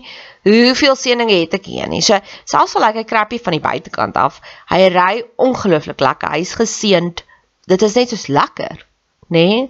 hoeveel 0.48 0.96
seëninge 0.98 1.42
het 1.44 1.58
ek 1.60 1.66
hier 1.70 1.90
nie. 1.90 2.02
So 2.02 2.20
selfs 2.46 2.76
al 2.76 2.88
ek 2.90 3.02
'n 3.04 3.10
krappie 3.10 3.42
van 3.42 3.54
die 3.54 3.66
buitekant 3.66 4.16
af, 4.18 4.42
hy 4.70 4.88
ry 4.90 5.24
ongelooflik 5.38 6.00
lekker. 6.00 6.32
Hy's 6.32 6.56
geseënd. 6.56 7.24
Dit 7.68 7.82
is 7.82 7.96
net 7.96 8.10
so 8.10 8.34
lekker, 8.34 8.86
nê? 9.30 9.46
Nee? 9.46 9.70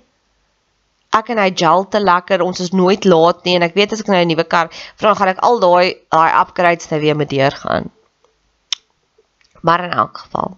Ek 1.15 1.31
en 1.33 1.41
hy 1.41 1.49
gel 1.55 1.87
te 1.89 1.99
lekker. 2.01 2.43
Ons 2.45 2.61
is 2.65 2.73
nooit 2.75 3.05
laat 3.05 3.43
nie 3.45 3.55
en 3.57 3.65
ek 3.65 3.75
weet 3.77 3.93
as 3.93 4.03
ek 4.03 4.11
nou 4.11 4.19
'n 4.21 4.27
nuwe 4.27 4.45
kar, 4.45 4.69
dan 4.97 5.15
gaan 5.15 5.33
ek 5.33 5.43
al 5.45 5.59
daai 5.59 5.97
daai 6.09 6.31
upgrades 6.41 6.89
nou 6.89 6.99
weer 7.01 7.15
met 7.15 7.29
deur 7.29 7.51
gaan. 7.51 7.91
Maar 9.61 9.83
in 9.83 9.91
elk 9.91 10.17
geval. 10.17 10.57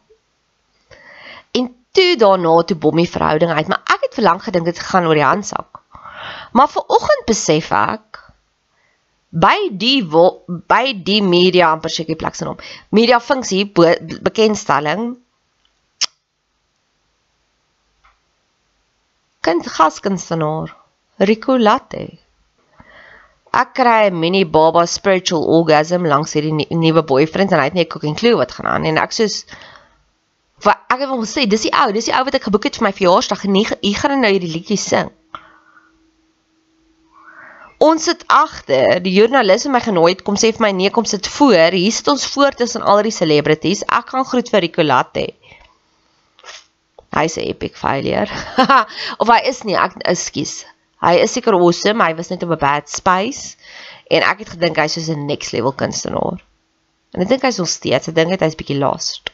En 1.51 1.75
toe 1.91 2.15
daarna 2.17 2.63
toe 2.63 2.77
bommie 2.77 3.09
verhouding 3.09 3.51
uit, 3.51 3.67
maar 3.67 3.81
ek 3.85 4.01
het 4.01 4.13
vir 4.13 4.23
lank 4.23 4.43
gedink 4.43 4.65
dit 4.65 4.79
gaan 4.79 5.05
oor 5.05 5.15
die 5.15 5.23
handsak. 5.23 5.81
Maar 6.51 6.69
ver 6.69 6.83
oggend 6.87 7.25
besef 7.25 7.71
ek 7.71 8.19
by 9.31 9.69
die 9.71 10.03
by 10.67 10.93
die 11.03 11.21
media 11.23 11.71
amper 11.71 11.89
seker 11.89 12.15
plek 12.15 12.35
sin 12.35 12.47
hom. 12.51 12.59
Media 12.89 13.19
funksie 13.19 13.63
bekendstelling 13.71 15.15
kind 19.51 19.67
gaskunstenaar 19.67 20.71
Rico 21.19 21.57
Latte. 21.57 22.03
ek 23.61 23.73
kry 23.75 24.07
'n 24.09 24.19
mini 24.19 24.43
baba 24.45 24.85
spiritual 24.87 25.43
orgasm 25.55 26.05
langs 26.11 26.33
hierdie 26.35 26.67
nuwe 26.83 27.03
boyfriend 27.03 27.51
en 27.51 27.59
hy 27.59 27.65
het 27.67 27.75
nie 27.75 27.83
'n 27.83 27.91
cooking 27.93 28.15
clue 28.15 28.37
wat 28.41 28.53
gaan 28.55 28.69
aan 28.73 28.85
en 28.89 28.97
ek 28.97 29.11
soos 29.11 29.35
wat 30.63 30.77
ek 30.93 31.01
het 31.03 31.09
hom 31.09 31.25
gesê 31.25 31.43
dis 31.53 31.65
die 31.67 31.73
ou 31.81 31.89
dis 31.91 32.07
die 32.07 32.15
ou 32.15 32.23
wat 32.27 32.37
ek 32.39 32.47
geboek 32.47 32.67
het 32.69 32.77
vir 32.79 32.87
my 32.87 32.93
verjaarsdag 32.99 33.43
en 33.45 33.57
hier 33.59 33.97
gaan 33.99 34.21
nou 34.21 34.31
hierdie 34.31 34.55
liedjie 34.55 34.79
sing 34.79 35.11
ons 37.81 38.03
sit 38.05 38.23
agter, 38.29 39.01
die 39.01 39.15
joernalis 39.17 39.63
het 39.65 39.73
my 39.73 39.81
genooi, 39.81 40.13
kom 40.15 40.37
sê 40.37 40.53
vir 40.53 40.61
my 40.67 40.71
nee, 40.71 40.89
kom 40.93 41.05
sit 41.09 41.27
voor. 41.27 41.73
Hier 41.73 41.91
sit 41.91 42.07
ons 42.07 42.27
voor 42.29 42.53
tussen 42.53 42.83
al 42.85 43.01
die 43.01 43.11
celebrities. 43.11 43.81
Ek 43.89 44.13
gaan 44.13 44.27
groet 44.31 44.51
vir 44.53 44.61
Ricolate. 44.61 45.23
Hy 47.11 47.27
sê 47.27 47.43
epic 47.51 47.75
failure. 47.75 48.29
of 49.21 49.27
hy 49.27 49.39
is 49.49 49.63
nie, 49.67 49.75
ek 49.75 49.97
ekskuus. 50.07 50.61
Hy 51.01 51.17
is 51.23 51.33
seker 51.33 51.57
awesome, 51.57 52.03
hy 52.03 52.13
was 52.15 52.29
net 52.29 52.43
op 52.45 52.53
'n 52.53 52.61
bad 52.61 52.89
space 52.89 53.57
en 54.11 54.23
ek 54.27 54.43
het 54.43 54.53
gedink 54.55 54.77
hy's 54.77 54.95
soos 54.95 55.09
'n 55.09 55.25
next 55.25 55.51
level 55.51 55.73
kunstenaar. 55.73 56.39
En 57.11 57.23
ek 57.23 57.27
dink 57.27 57.43
hy's 57.43 57.57
nog 57.59 57.67
steeds, 57.67 58.07
ek 58.07 58.15
dink 58.15 58.39
hy's 58.39 58.55
bietjie 58.55 58.79
lost. 58.79 59.31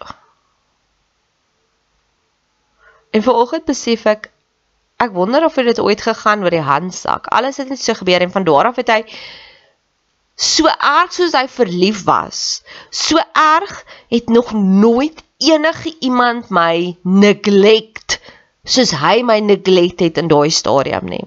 En 3.12 3.24
vanoggend 3.24 3.66
besef 3.66 4.06
ek 4.06 4.32
ek 4.98 5.14
wonder 5.14 5.46
of 5.46 5.54
dit 5.54 5.80
ooit 5.80 6.02
gegaan 6.02 6.44
oor 6.44 6.54
die 6.54 6.66
handsak. 6.66 7.28
Alles 7.30 7.58
het 7.62 7.70
net 7.70 7.82
so 7.82 7.94
gebeur 7.94 8.22
en 8.22 8.34
van 8.34 8.44
daar 8.48 8.72
af 8.72 8.80
het 8.82 8.90
hy 8.90 9.02
so 10.38 10.66
erg 10.70 11.14
soos 11.14 11.36
hy 11.38 11.46
verlief 11.50 12.04
was. 12.06 12.64
So 12.90 13.22
erg 13.34 13.84
het 14.10 14.30
nog 14.30 14.54
nooit 14.54 15.24
enige 15.38 15.94
iemand 16.00 16.50
my 16.50 16.96
neglect 17.02 18.20
soos 18.68 18.92
hy 19.00 19.22
my 19.24 19.40
neglect 19.40 20.02
het 20.04 20.18
in 20.18 20.32
daai 20.32 20.50
stadium 20.52 21.08
nie. 21.12 21.24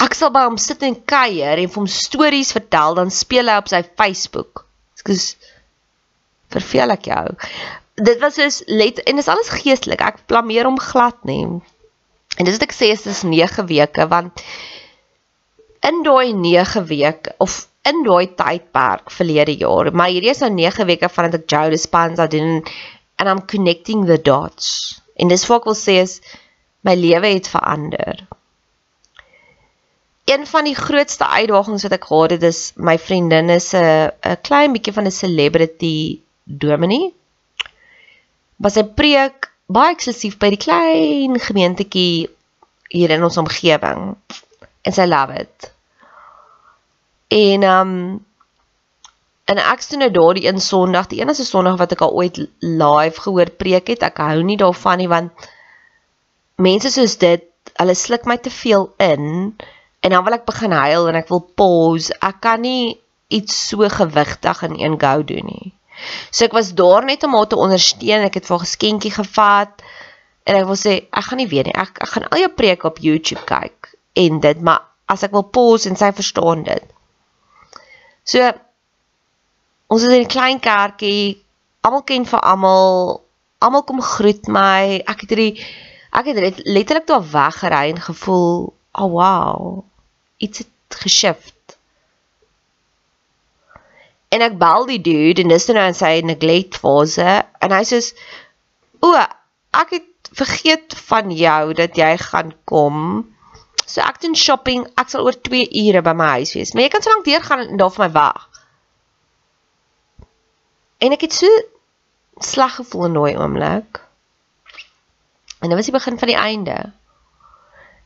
Ek 0.00 0.16
sal 0.16 0.32
by 0.32 0.46
hom 0.46 0.56
sit 0.56 0.80
en 0.86 0.96
kuier 1.04 1.60
en 1.60 1.68
vir 1.68 1.80
hom 1.82 1.90
stories 1.90 2.54
vertel, 2.56 2.96
dan 2.96 3.12
speel 3.12 3.50
hy 3.52 3.58
op 3.60 3.68
sy 3.68 3.82
Facebook. 3.84 4.64
Skus 4.96 5.34
verveel 6.50 6.96
ek 6.96 7.10
jou 7.10 7.26
dit 8.04 8.20
was 8.20 8.34
soos 8.34 8.62
let 8.66 9.02
en 9.04 9.16
dis 9.16 9.28
alles 9.28 9.52
geestelik. 9.60 10.00
Ek 10.00 10.24
blameer 10.30 10.68
hom 10.68 10.78
glad 10.80 11.18
nie. 11.28 11.44
En 12.38 12.46
dis 12.46 12.56
wat 12.56 12.66
ek 12.68 12.76
sê 12.76 12.92
is 12.94 13.04
dis 13.06 13.24
9 13.26 13.66
weke 13.68 14.06
want 14.10 14.44
in 15.86 16.02
daai 16.06 16.32
9 16.36 16.84
weke 16.88 17.34
of 17.38 17.64
in 17.88 18.02
daai 18.04 18.26
tydperk 18.36 19.10
verlede 19.10 19.54
jaar, 19.56 19.92
maar 19.92 20.12
hierdie 20.12 20.32
is 20.34 20.42
nou 20.44 20.50
9 20.52 20.86
weke 20.90 21.08
vandat 21.08 21.40
ek 21.40 21.50
Joe 21.50 21.70
Dispenza 21.72 22.26
doen 22.28 22.60
and 23.16 23.28
I'm 23.28 23.46
connecting 23.46 24.06
the 24.06 24.18
dots. 24.20 25.00
En 25.16 25.28
dis 25.28 25.46
wat 25.48 25.62
ek 25.62 25.70
wil 25.70 25.78
sê 25.78 26.00
is 26.00 26.20
my 26.86 26.94
lewe 26.96 27.34
het 27.36 27.48
verander. 27.52 28.26
Een 30.30 30.46
van 30.46 30.64
die 30.64 30.76
grootste 30.76 31.26
uitdagings 31.26 31.84
wat 31.86 31.96
ek 31.96 32.04
gehad 32.08 32.36
het 32.36 32.44
is 32.48 32.60
my 32.76 32.96
vriendin 32.98 33.50
is 33.50 33.72
'n 33.74 34.12
'n 34.32 34.40
klein 34.48 34.72
bietjie 34.72 34.94
van 34.96 35.06
'n 35.06 35.18
celebrity 35.22 36.20
dominee 36.44 37.12
was 38.60 38.76
sy 38.76 38.84
preek 38.84 39.50
baie 39.66 39.94
eksklusief 39.94 40.38
by 40.38 40.50
die 40.50 40.60
klein 40.60 41.38
gemeentetjie 41.40 42.28
hier 42.90 43.10
in 43.10 43.24
ons 43.24 43.38
omgewing 43.40 44.16
en 44.82 44.92
sy 44.92 45.06
love 45.06 45.36
it. 45.44 45.70
En 47.30 47.62
um 47.62 47.94
en 49.50 49.58
ek 49.58 49.82
sien 49.82 49.98
nou 49.98 50.10
daardie 50.14 50.46
een 50.46 50.60
Sondag, 50.62 51.08
die 51.10 51.20
enigste 51.22 51.44
Sondag 51.46 51.78
wat 51.80 51.92
ek 51.94 52.02
al 52.06 52.14
ooit 52.14 52.36
live 52.62 53.22
gehoor 53.22 53.50
preek 53.58 53.90
het, 53.90 54.04
ek 54.06 54.20
hou 54.22 54.42
nie 54.46 54.58
daarvan 54.58 55.00
nie 55.02 55.08
want 55.10 55.48
mense 56.62 56.92
soos 56.94 57.16
dit, 57.18 57.46
hulle 57.80 57.96
sluk 57.98 58.28
my 58.30 58.36
te 58.38 58.52
veel 58.54 58.86
in 59.02 59.26
en 60.00 60.14
dan 60.14 60.24
wil 60.26 60.36
ek 60.38 60.46
begin 60.48 60.74
huil 60.74 61.08
en 61.10 61.18
ek 61.18 61.30
wil 61.32 61.42
pause. 61.58 62.14
Ek 62.22 62.38
kan 62.44 62.62
nie 62.62 62.98
iets 63.30 63.56
so 63.70 63.88
gewigtig 63.90 64.62
in 64.66 64.78
een 64.78 64.98
go 65.00 65.22
doen 65.26 65.46
nie. 65.46 65.72
So 66.30 66.46
ek 66.46 66.54
was 66.56 66.72
daar 66.74 67.04
net 67.04 67.26
om 67.26 67.34
haar 67.36 67.50
te 67.50 67.58
ondersteun. 67.58 68.26
Ek 68.26 68.38
het 68.40 68.46
vir 68.46 68.56
'n 68.56 68.66
geskenkie 68.66 69.14
gevat 69.14 69.82
en 70.46 70.56
ek 70.56 70.66
wil 70.66 70.78
sê 70.78 71.06
ek 71.10 71.26
gaan 71.30 71.38
nie 71.42 71.50
weet 71.50 71.66
nie. 71.66 71.76
Ek 71.78 72.00
ek 72.02 72.10
gaan 72.14 72.30
al 72.30 72.38
jou 72.38 72.52
preke 72.54 72.86
op 72.86 72.98
YouTube 72.98 73.44
kyk 73.46 73.94
en 74.14 74.40
dit, 74.40 74.60
maar 74.60 74.82
as 75.06 75.22
ek 75.22 75.32
wil 75.32 75.46
pause 75.46 75.88
en 75.88 75.96
sy 75.96 76.12
verstaan 76.12 76.62
dit. 76.62 76.86
So 78.30 78.50
ons 79.90 80.02
is 80.06 80.12
in 80.14 80.24
'n 80.24 80.34
klein 80.34 80.60
kerkie. 80.60 81.42
Almal 81.84 82.02
ken 82.02 82.26
vir 82.32 82.40
almal. 82.40 83.22
Almal 83.58 83.84
kom 83.84 84.02
groet 84.02 84.46
my. 84.46 85.02
Ek 85.12 85.24
het 85.24 85.30
hierdie 85.30 85.54
ek 86.12 86.26
het 86.26 86.62
letterlik 86.66 87.06
daar 87.06 87.26
weggery 87.32 87.90
en 87.94 88.00
gevoel, 88.00 88.72
"Oh 88.92 89.10
wow. 89.18 89.84
Iets 90.38 90.58
het 90.58 90.98
geshift." 91.02 91.60
en 94.30 94.44
ek 94.46 94.58
bel 94.58 94.86
die 94.86 95.00
dude 95.02 95.42
en 95.42 95.50
dis 95.50 95.66
nou 95.70 95.82
in 95.90 95.96
sy 95.98 96.12
neglect 96.26 96.78
fase 96.82 97.40
en 97.64 97.74
hy 97.74 97.82
sê 97.88 97.98
o 99.02 99.10
ek 99.18 99.94
het 99.96 100.30
vergeet 100.38 100.94
van 101.08 101.32
jou 101.34 101.74
dat 101.78 101.98
jy 101.98 102.12
gaan 102.22 102.52
kom 102.70 103.00
so 103.90 104.02
ek 104.04 104.20
doen 104.22 104.36
shopping 104.38 104.86
ek 105.00 105.10
sal 105.12 105.26
oor 105.26 105.36
2 105.48 105.66
ure 105.82 106.02
by 106.06 106.14
my 106.14 106.28
huis 106.38 106.54
wees. 106.54 106.72
Maar 106.74 106.86
jy 106.86 106.92
kan 106.94 107.02
so 107.04 107.12
lank 107.12 107.26
deur 107.26 107.42
gaan 107.46 107.64
en 107.66 107.80
daar 107.80 107.92
vir 107.94 108.04
my 108.06 108.10
wag. 108.14 108.46
En 111.00 111.16
ek 111.16 111.26
het 111.26 111.34
so 111.34 111.50
sleg 112.44 112.78
gevoel 112.78 113.08
in 113.08 113.18
daai 113.18 113.36
oomblik. 113.40 114.00
En 115.60 115.68
dit 115.68 115.76
was 115.76 115.88
die 115.88 115.96
begin 115.96 116.18
van 116.18 116.28
die 116.32 116.40
einde. 116.40 116.78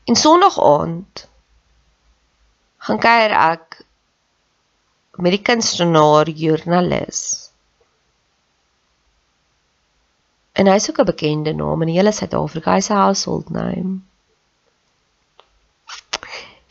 En 0.05 0.15
aand 0.61 1.27
gaan 2.85 2.99
kuier 3.01 3.31
ek 3.33 3.79
met 5.17 5.31
die 5.33 5.41
kunstenaar 5.41 6.29
joernalis. 6.29 7.21
En 10.55 10.67
hy 10.67 10.75
is 10.79 10.89
ook 10.89 10.99
'n 11.01 11.11
bekende 11.11 11.53
naam 11.53 11.81
in 11.81 11.87
die 11.87 11.97
hele 11.97 12.11
Suid-Afrika, 12.11 12.73
hy 12.73 12.79
se 12.79 12.93
household 12.93 13.49
name. 13.49 13.99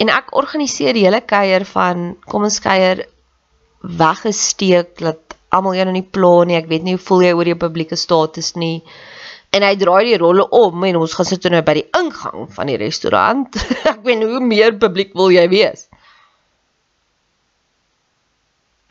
En 0.02 0.11
ek 0.11 0.33
organiseer 0.35 0.96
die 0.96 1.04
hele 1.07 1.20
kuier 1.22 1.64
van 1.68 2.14
kom 2.30 2.46
ons 2.46 2.59
kuier 2.62 3.04
weggesteek 3.85 4.96
dat 4.98 5.37
almal 5.54 5.76
jou 5.78 5.87
nou 5.87 5.94
nie 5.94 6.07
pla 6.16 6.33
nie. 6.48 6.59
Ek 6.59 6.70
weet 6.70 6.87
nie 6.87 6.96
hoe 6.96 7.04
voel 7.07 7.26
jy 7.26 7.35
oor 7.38 7.50
jou 7.52 7.59
publieke 7.61 7.98
status 7.98 8.54
nie. 8.59 8.78
En 9.54 9.62
hy 9.62 9.74
draai 9.78 10.02
die 10.09 10.18
rolle 10.18 10.46
om 10.57 10.83
en 10.88 10.98
ons 10.98 11.14
gaan 11.14 11.28
sit 11.28 11.46
nou 11.52 11.62
by 11.62 11.76
die 11.78 11.88
ingang 11.94 12.48
van 12.57 12.70
die 12.70 12.78
restaurant. 12.80 13.54
ek 13.92 14.02
weet 14.07 14.24
hoe 14.26 14.42
meer 14.42 14.74
publiek 14.83 15.14
wil 15.14 15.30
jy 15.35 15.44
wees? 15.52 15.87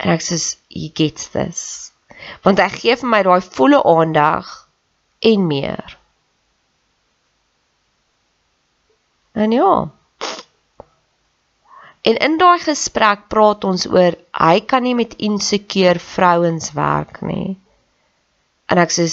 En 0.03 0.11
ek 0.15 0.23
sê, 0.23 0.39
"He 0.71 0.91
gets 0.95 1.27
this." 1.35 1.91
Want 2.43 2.59
hy 2.59 2.69
gee 2.71 2.95
vir 2.95 3.09
my 3.09 3.21
daai 3.23 3.41
volle 3.43 3.81
aandag 3.83 4.47
en 5.19 5.47
meer. 5.47 5.97
En 9.33 9.51
ja. 9.51 9.73
En 12.03 12.17
in 12.27 12.37
daai 12.37 12.59
gesprek 12.59 13.27
praat 13.31 13.63
ons 13.63 13.85
oor 13.87 14.17
hy 14.45 14.55
kan 14.71 14.83
nie 14.83 14.95
met 14.95 15.13
insecure 15.27 15.99
vrouens 16.03 16.73
werk 16.75 17.21
nie. 17.23 17.55
En 18.67 18.77
ek 18.83 18.91
sê, 18.91 19.05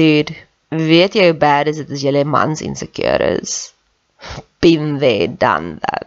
"Dude, 0.00 0.36
weet 0.70 1.14
jy 1.18 1.24
hoe 1.30 1.40
bad 1.46 1.66
is 1.66 1.80
dit 1.82 1.90
as 1.90 2.02
jy 2.02 2.12
'n 2.14 2.28
mans 2.36 2.62
insecure 2.62 3.40
is?" 3.42 3.72
Been 4.60 4.98
there, 4.98 5.26
done 5.26 5.78
that. 5.82 5.97